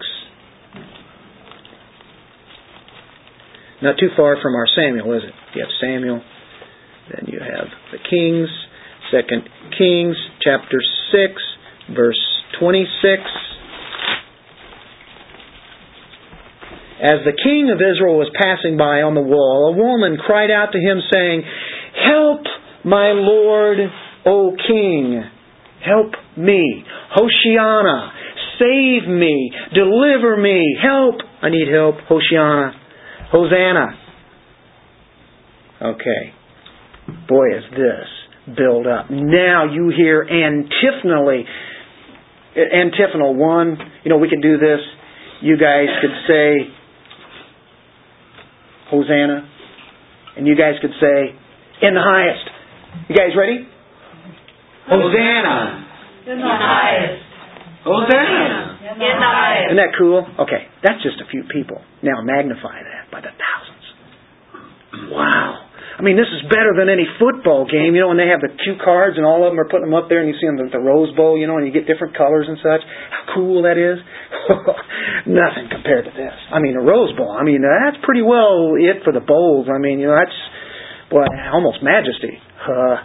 [3.81, 5.33] Not too far from our Samuel, is it?
[5.55, 6.21] You have Samuel,
[7.11, 8.49] then you have the Kings,
[9.11, 10.79] Second Kings chapter
[11.11, 12.19] 6, verse
[12.59, 13.23] 26.
[17.01, 20.73] As the king of Israel was passing by on the wall, a woman cried out
[20.73, 21.43] to him, saying,
[21.95, 22.43] Help,
[22.83, 23.79] my Lord,
[24.25, 25.23] O King,
[25.79, 26.83] help me.
[27.15, 28.11] Hoshiana,
[28.59, 29.51] save me.
[29.73, 30.75] Deliver me.
[30.83, 31.23] Help.
[31.41, 31.95] I need help.
[32.11, 32.78] Hoshiana.
[33.31, 33.87] Hosanna.
[35.81, 36.33] Okay.
[37.27, 39.09] Boy, is this build up.
[39.09, 41.45] Now you hear antiphonally.
[42.55, 44.79] Antiphonal one, you know, we could do this.
[45.41, 46.73] You guys could say,
[48.89, 49.47] Hosanna.
[50.35, 51.35] And you guys could say,
[51.81, 52.49] in the highest.
[53.07, 53.67] You guys ready?
[54.87, 55.87] Hosanna.
[56.27, 57.28] In the highest.
[57.83, 58.79] Hosanna.
[59.71, 60.25] Isn't that cool?
[60.43, 61.79] Okay, that's just a few people.
[62.03, 63.85] Now magnify that by the thousands.
[65.11, 65.69] Wow.
[65.99, 68.55] I mean, this is better than any football game, you know, when they have the
[68.63, 70.55] cue cards and all of them are putting them up there and you see them
[70.63, 72.79] at the Rose Bowl, you know, and you get different colors and such.
[72.87, 73.99] How cool that is.
[75.27, 76.35] Nothing compared to this.
[76.55, 79.67] I mean, a Rose Bowl, I mean, that's pretty well it for the bowls.
[79.67, 80.39] I mean, you know, that's,
[81.11, 82.39] boy, almost majesty.
[82.63, 82.95] Uh,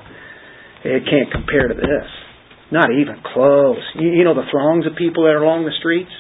[0.87, 2.09] it can't compare to this.
[2.73, 3.83] Not even close.
[3.95, 6.11] You, you know the throngs of people that are along the streets?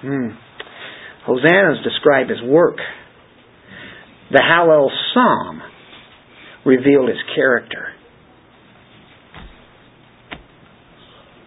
[0.00, 0.28] Hmm.
[1.26, 2.76] Hosanna is described as work.
[4.30, 5.62] The Hallel Psalm
[6.64, 7.88] revealed his character.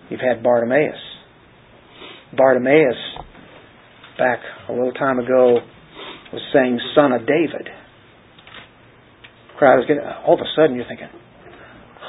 [0.10, 1.00] You've had Bartimaeus.
[2.36, 2.98] Bartimaeus,
[4.18, 5.60] back a little time ago,
[6.34, 7.70] was saying, Son of David.
[9.58, 11.08] Crowd was getting, all of a sudden you're thinking,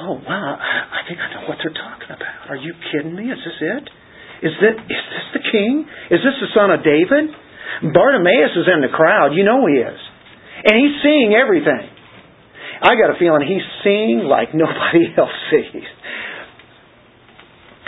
[0.03, 2.51] oh wow, I think I know what they're talking about.
[2.51, 3.31] Are you kidding me?
[3.31, 3.85] Is this it?
[4.43, 5.87] Is this, is this the king?
[6.11, 7.31] Is this the son of David?
[7.95, 9.31] Bartimaeus is in the crowd.
[9.31, 9.99] You know he is.
[10.67, 11.87] And he's seeing everything.
[12.83, 15.87] I got a feeling he's seeing like nobody else sees.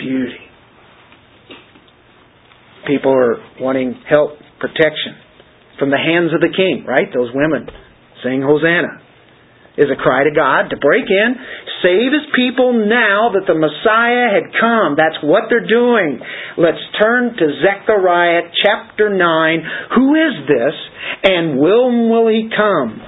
[0.00, 0.40] Beauty.
[2.86, 5.20] People are wanting help, protection
[5.78, 7.12] from the hands of the king, right?
[7.12, 7.68] Those women
[8.24, 9.05] saying Hosanna
[9.76, 11.36] is a cry to God to break in,
[11.84, 14.96] save his people now that the Messiah had come.
[14.96, 16.20] That's what they're doing.
[16.56, 19.96] Let's turn to Zechariah chapter 9.
[19.96, 20.76] Who is this
[21.22, 23.00] and when will he come?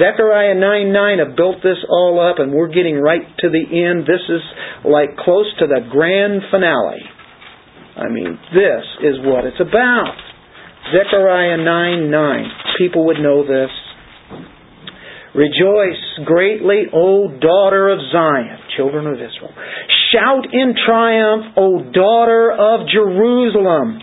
[0.00, 4.08] Zechariah 9 9 have built this all up and we're getting right to the end.
[4.08, 4.42] This is
[4.84, 7.04] like close to the grand finale.
[7.96, 10.16] I mean, this is what it's about.
[10.94, 12.44] Zechariah 9 9.
[12.78, 13.70] People would know this.
[15.34, 19.52] Rejoice greatly, O daughter of Zion, children of Israel.
[20.12, 23.98] Shout in triumph, O daughter of Jerusalem.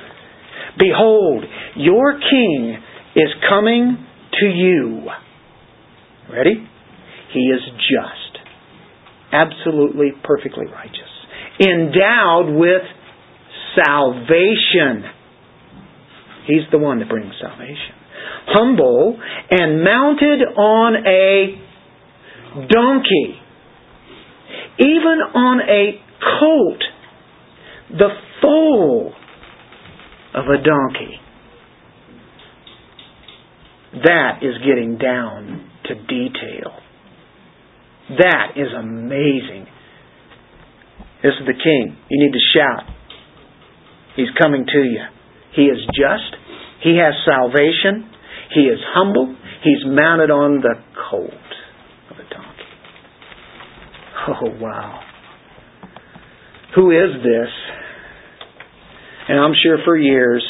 [0.78, 1.44] Behold,
[1.78, 2.78] your king
[3.16, 3.98] is coming
[4.40, 5.02] to you.
[6.32, 6.68] Ready?
[7.34, 8.44] He is just.
[9.32, 11.00] Absolutely, perfectly righteous.
[11.60, 12.84] Endowed with
[13.76, 15.10] salvation.
[16.46, 18.05] He's the one that brings salvation
[18.48, 19.18] humble,
[19.52, 21.66] and mounted on a
[22.68, 23.42] donkey.
[24.80, 26.02] Even on a
[26.40, 26.84] colt,
[27.90, 28.10] the
[28.42, 29.14] foal
[30.34, 31.20] of a donkey.
[34.04, 36.74] That is getting down to detail.
[38.20, 39.68] That is amazing.
[41.24, 41.98] This is the king.
[42.10, 42.84] You need to shout.
[44.16, 45.02] He's coming to you.
[45.56, 46.36] He is just.
[46.84, 48.12] He has salvation.
[48.54, 49.36] He is humble.
[49.64, 50.76] He's mounted on the
[51.10, 51.32] colt
[52.12, 52.56] of a donkey.
[54.28, 55.02] Oh, wow.
[56.76, 57.50] Who is this?
[59.28, 60.44] And I'm sure for years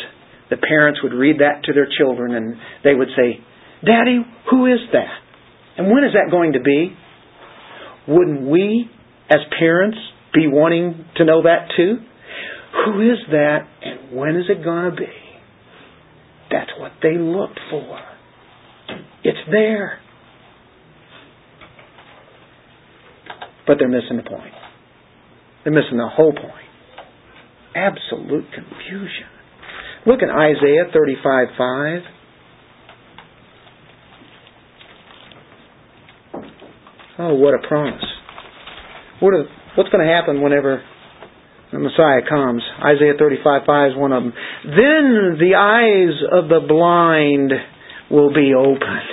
[0.49, 3.39] the parents would read that to their children and they would say,
[3.85, 5.19] Daddy, who is that?
[5.77, 6.95] And when is that going to be?
[8.07, 8.89] Wouldn't we,
[9.29, 9.97] as parents,
[10.33, 11.97] be wanting to know that too?
[12.85, 15.24] Who is that and when is it going to be?
[16.51, 17.99] That's what they looked for.
[19.23, 19.99] It's there.
[23.67, 24.53] But they're missing the point.
[25.63, 26.51] They're missing the whole point.
[27.75, 29.27] Absolute confusion.
[30.05, 32.01] Look at Isaiah 35 5.
[37.17, 38.03] Oh, what a promise.
[39.19, 40.83] What a, what's going to happen whenever
[41.75, 42.63] the Messiah comes.
[42.79, 44.33] Isaiah 35 5 is one of them.
[44.63, 47.51] Then the eyes of the blind
[48.09, 49.09] will be opened.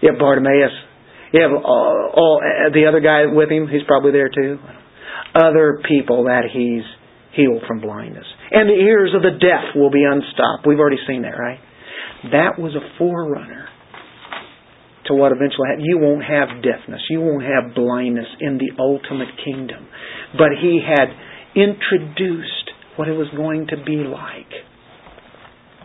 [0.00, 0.72] You have Bartimaeus.
[1.32, 2.40] You have uh, all, all,
[2.72, 3.68] the other guy with him.
[3.68, 4.58] He's probably there too.
[5.34, 6.84] Other people that he's
[7.36, 8.26] healed from blindness.
[8.50, 10.66] And the ears of the deaf will be unstopped.
[10.66, 11.60] We've already seen that, right?
[12.32, 13.68] That was a forerunner
[15.06, 15.86] to what eventually happened.
[15.86, 17.02] You won't have deafness.
[17.10, 19.86] You won't have blindness in the ultimate kingdom.
[20.34, 21.12] But he had
[21.56, 24.52] introduced what it was going to be like.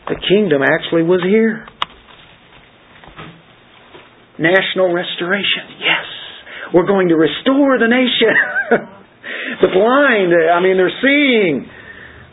[0.08, 1.66] The kingdom actually was here.
[4.40, 5.80] National restoration.
[5.80, 6.08] Yes.
[6.74, 8.36] We're going to restore the nation.
[9.64, 11.68] the blind, I mean, they're seeing.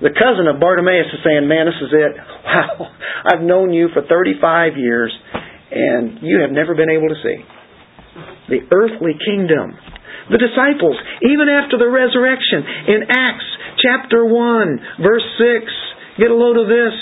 [0.00, 2.12] The cousin of Bartimaeus is saying, Man, this is it.
[2.18, 2.90] Wow.
[3.30, 5.12] I've known you for 35 years
[5.70, 7.38] and you have never been able to see.
[8.48, 9.76] The earthly kingdom.
[10.30, 13.48] The disciples, even after the resurrection, in Acts
[13.80, 15.72] chapter 1, verse 6,
[16.18, 16.92] get a load of this.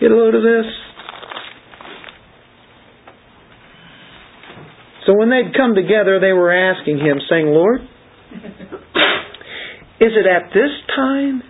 [0.00, 0.66] Get a load of this.
[5.06, 7.80] So when they'd come together, they were asking him, saying, Lord,
[10.00, 11.42] is it at this time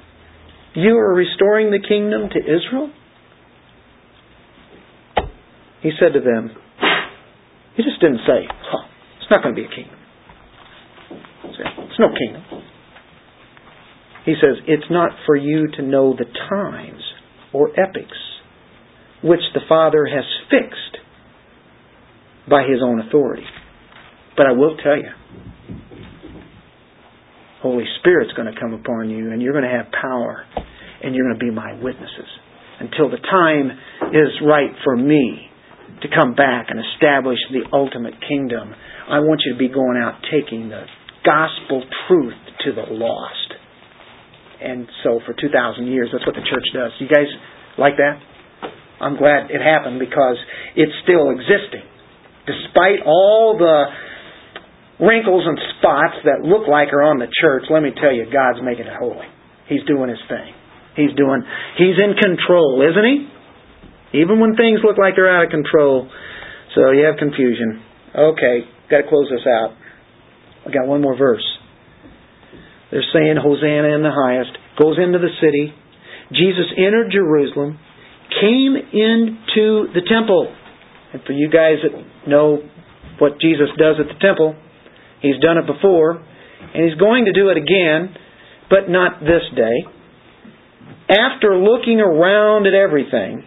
[0.75, 2.91] you are restoring the kingdom to Israel?
[5.83, 6.51] He said to them,
[7.77, 8.87] He just didn't say, huh,
[9.21, 9.92] it's not going to be a kingdom.
[11.93, 12.43] It's no kingdom.
[14.25, 17.03] He says, it's not for you to know the times
[17.53, 18.17] or epochs
[19.23, 20.97] which the Father has fixed
[22.49, 23.45] by His own authority.
[24.39, 25.11] But I will tell you,
[27.61, 30.47] Holy Spirit's going to come upon you and you're going to have power
[31.03, 32.31] and you're going to be my witnesses
[32.81, 33.71] until the time
[34.13, 35.51] is right for me
[36.01, 38.73] to come back and establish the ultimate kingdom.
[39.11, 40.85] I want you to be going out taking the
[41.25, 43.55] gospel truth to the lost.
[44.63, 46.93] And so for 2,000 years, that's what the church does.
[47.01, 47.27] You guys
[47.79, 48.23] like that?
[49.03, 50.39] I'm glad it happened because
[50.79, 51.83] it's still existing.
[52.47, 53.91] Despite all the
[55.03, 58.63] wrinkles and spots that look like are on the church, let me tell you, God's
[58.63, 59.27] making it holy.
[59.67, 60.55] He's doing His thing.
[60.95, 61.43] He's doing,
[61.79, 64.23] He's in control, isn't He?
[64.23, 66.07] Even when things look like they're out of control.
[66.79, 67.83] So you have confusion.
[68.15, 69.75] Okay, got to close this out.
[70.67, 71.45] I got one more verse.
[72.91, 74.51] They're saying Hosanna in the highest.
[74.79, 75.73] Goes into the city.
[76.33, 77.79] Jesus entered Jerusalem,
[78.41, 80.55] came into the temple.
[81.13, 82.59] And for you guys that know
[83.19, 84.57] what Jesus does at the temple,
[85.21, 88.15] He's done it before, and He's going to do it again,
[88.71, 89.85] but not this day.
[91.09, 93.45] After looking around at everything,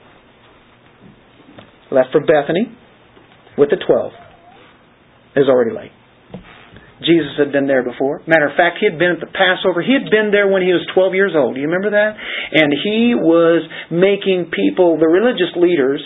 [1.92, 2.72] left for Bethany
[3.58, 4.12] with the twelve.
[5.36, 5.92] It was already late.
[7.00, 8.22] Jesus had been there before.
[8.26, 9.82] Matter of fact, he had been at the Passover.
[9.82, 11.56] He had been there when he was 12 years old.
[11.56, 12.16] Do you remember that?
[12.16, 16.00] And he was making people, the religious leaders,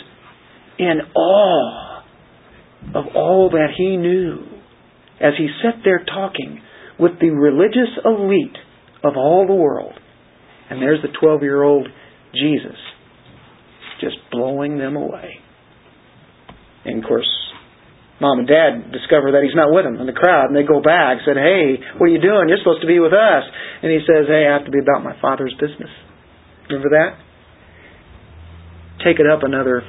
[0.79, 2.01] in awe
[2.95, 4.47] of all that he knew
[5.21, 6.61] as he sat there talking
[6.97, 8.57] with the religious elite
[9.03, 9.93] of all the world.
[10.69, 11.87] And there's the 12 year old
[12.33, 12.77] Jesus
[14.01, 15.39] just blowing them away.
[16.85, 17.27] And of course,
[18.19, 20.81] mom and dad discover that he's not with them in the crowd, and they go
[20.83, 22.47] back and said, "Hey, what are you doing?
[22.47, 23.43] You're supposed to be with us."
[23.81, 25.89] And he says, "Hey, I have to be about my father's business."
[26.69, 27.15] Remember that?
[29.03, 29.83] Take it up another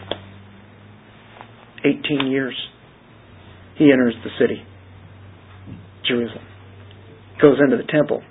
[1.84, 2.54] 18 years.
[3.74, 4.62] He enters the city,
[6.06, 6.44] Jerusalem,
[7.40, 8.22] goes into the temple,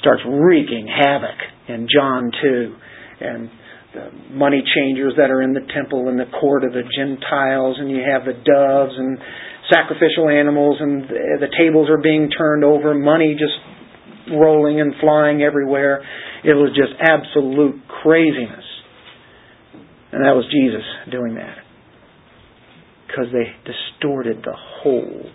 [0.00, 1.36] starts wreaking havoc
[1.68, 2.74] in John 2,
[3.20, 3.50] and
[3.94, 7.90] the money changers that are in the temple and the court of the Gentiles, and
[7.90, 9.18] you have the doves and
[9.72, 11.08] sacrificial animals, and
[11.40, 13.54] the tables are being turned over, money just
[14.34, 16.02] rolling and flying everywhere.
[16.44, 18.64] It was just absolute craziness.
[20.12, 21.58] And that was Jesus doing that.
[23.06, 25.30] Because they distorted the whole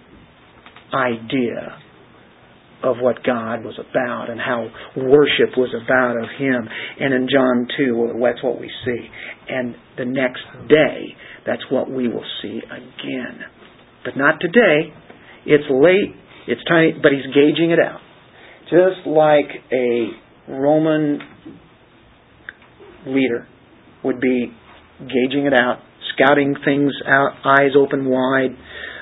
[0.93, 1.77] idea
[2.83, 6.67] of what God was about and how worship was about of Him.
[6.99, 9.09] And in John 2, well, that's what we see.
[9.49, 11.15] And the next day,
[11.45, 13.39] that's what we will see again.
[14.05, 14.93] But not today.
[15.45, 16.15] It's late,
[16.47, 17.99] it's tiny, but He's gauging it out.
[18.69, 20.09] Just like a
[20.51, 21.19] Roman
[23.07, 23.47] leader
[24.03, 24.51] would be
[24.99, 25.79] gauging it out,
[26.13, 28.55] scouting things out, eyes open wide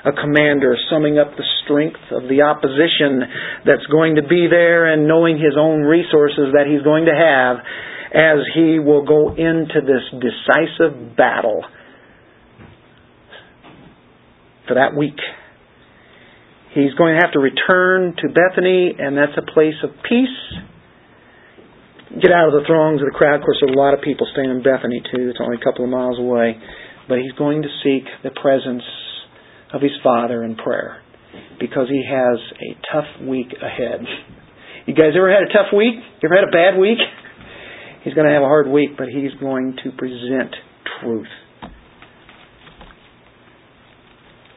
[0.06, 3.22] a commander summing up the strength of the opposition
[3.66, 7.58] that's going to be there and knowing his own resources that he's going to have
[8.14, 11.64] as he will go into this decisive battle
[14.68, 15.20] for that week.
[16.74, 20.40] He's going to have to return to Bethany, and that's a place of peace.
[22.22, 23.40] Get out of the throngs of the crowd.
[23.40, 25.28] Of course, there's a lot of people staying in Bethany, too.
[25.28, 26.56] It's only a couple of miles away.
[27.10, 28.84] But he's going to seek the presence
[29.74, 31.02] of his Father in prayer
[31.60, 34.02] because he has a tough week ahead.
[34.86, 35.96] You guys ever had a tough week?
[35.96, 37.00] You ever had a bad week?
[38.04, 40.56] He's going to have a hard week, but he's going to present
[41.02, 41.28] truth.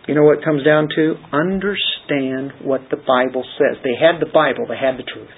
[0.06, 1.14] You know what comes down to?
[1.32, 3.78] Understand what the Bible says.
[3.82, 5.34] They had the Bible, they had the truth.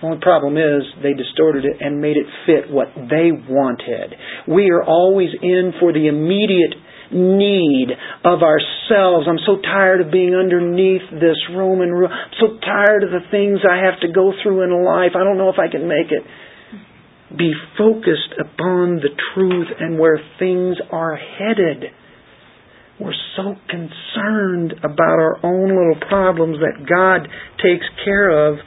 [0.00, 4.14] The only problem is they distorted it and made it fit what they wanted.
[4.48, 6.74] We are always in for the immediate
[7.12, 7.92] need
[8.24, 9.28] of ourselves.
[9.28, 12.08] I'm so tired of being underneath this Roman rule.
[12.10, 15.12] I'm so tired of the things I have to go through in life.
[15.14, 16.24] I don't know if I can make it.
[17.36, 21.92] Be focused upon the truth and where things are headed.
[23.00, 27.28] We're so concerned about our own little problems that God
[27.62, 28.58] takes care of,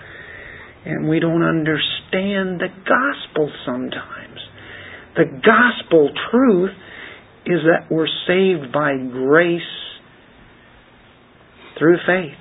[0.85, 4.39] and we don't understand the gospel sometimes.
[5.15, 6.71] The gospel truth
[7.45, 9.61] is that we're saved by grace
[11.77, 12.37] through faith.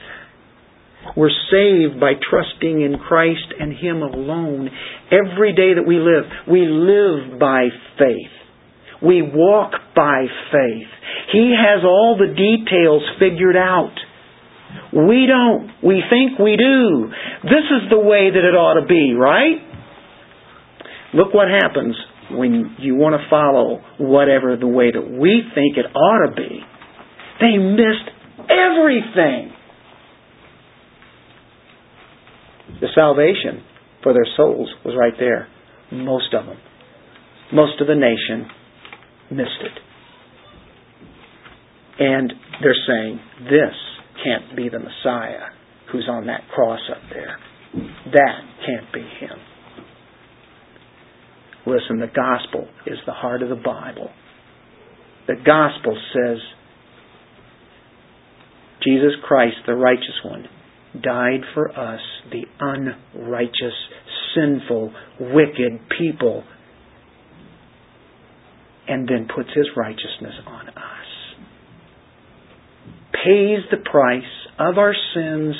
[1.16, 4.70] We're saved by trusting in Christ and Him alone.
[5.12, 8.32] Every day that we live, we live by faith.
[9.02, 10.88] We walk by faith.
[11.32, 13.94] He has all the details figured out.
[14.92, 15.70] We don't.
[15.84, 17.10] We think we do.
[17.42, 19.60] This is the way that it ought to be, right?
[21.12, 21.94] Look what happens
[22.30, 26.60] when you want to follow whatever the way that we think it ought to be.
[27.40, 29.52] They missed everything.
[32.80, 33.62] The salvation
[34.02, 35.48] for their souls was right there.
[35.92, 36.58] Most of them.
[37.52, 38.50] Most of the nation
[39.30, 39.78] missed it.
[41.98, 43.74] And they're saying, this
[44.24, 45.50] can't be the Messiah
[45.92, 47.38] who's on that cross up there.
[48.12, 49.38] That can't be him.
[51.66, 54.10] Listen, the gospel is the heart of the Bible.
[55.26, 56.38] The gospel says
[58.82, 60.44] Jesus Christ, the righteous one,
[61.02, 62.00] died for us,
[62.30, 63.74] the unrighteous,
[64.34, 66.44] sinful, wicked people,
[68.86, 70.74] and then puts his righteousness on us.
[73.12, 74.22] Pays the price
[74.58, 75.54] of our sins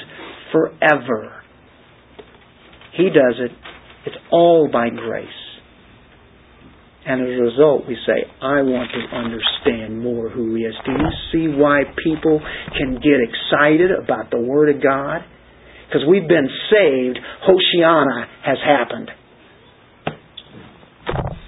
[0.53, 1.43] forever.
[2.95, 3.51] He does it.
[4.07, 5.29] It's all by grace.
[7.07, 10.75] And as a result, we say, I want to understand more who He is.
[10.87, 12.41] Do you see why people
[12.79, 15.21] can get excited about the Word of God?
[15.87, 17.19] Because we've been saved.
[17.47, 19.11] Hoshiana has happened.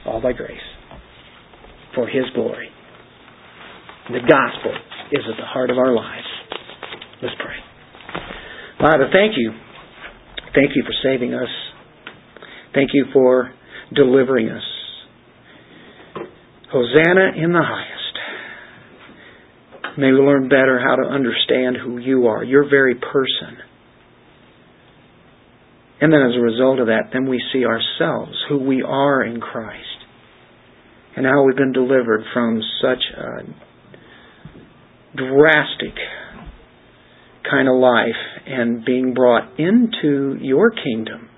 [0.05, 0.61] All by grace.
[1.95, 2.69] For His glory.
[4.09, 4.73] The gospel
[5.11, 6.27] is at the heart of our lives.
[7.23, 7.57] Let's pray.
[8.79, 9.53] Father, thank you.
[10.55, 11.49] Thank you for saving us.
[12.75, 13.53] Thank you for
[13.95, 14.63] delivering us.
[16.73, 18.03] Hosanna in the highest.
[19.99, 23.57] May we learn better how to understand who you are, your very person.
[26.01, 29.41] And then as a result of that, then we see ourselves, who we are in
[29.41, 30.05] Christ,
[31.17, 33.45] and how we've been delivered from such a
[35.17, 35.95] drastic
[37.49, 41.31] kind of life and being brought into your kingdom.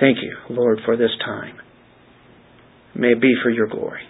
[0.00, 1.58] Thank you, Lord, for this time
[2.96, 4.02] may be for your glory.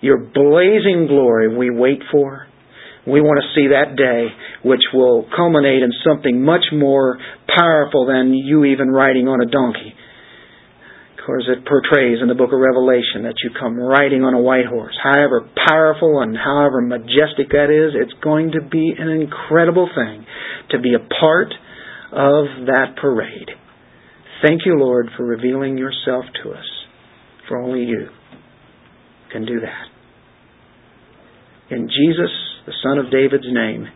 [0.00, 2.46] Your blazing glory we wait for.
[3.06, 4.28] We want to see that day
[4.62, 9.94] which will culminate in something much more powerful than you even riding on a donkey.
[11.18, 14.40] Of course, it portrays in the book of Revelation that you come riding on a
[14.40, 14.92] white horse.
[15.02, 20.26] However powerful and however majestic that is, it's going to be an incredible thing
[20.72, 21.48] to be a part
[22.12, 23.48] of that parade.
[24.44, 26.73] Thank you, Lord, for revealing yourself to us.
[27.48, 28.08] For only you
[29.32, 29.86] can do that.
[31.74, 32.30] In Jesus,
[32.66, 33.88] the Son of David's name,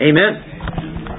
[0.00, 1.09] amen.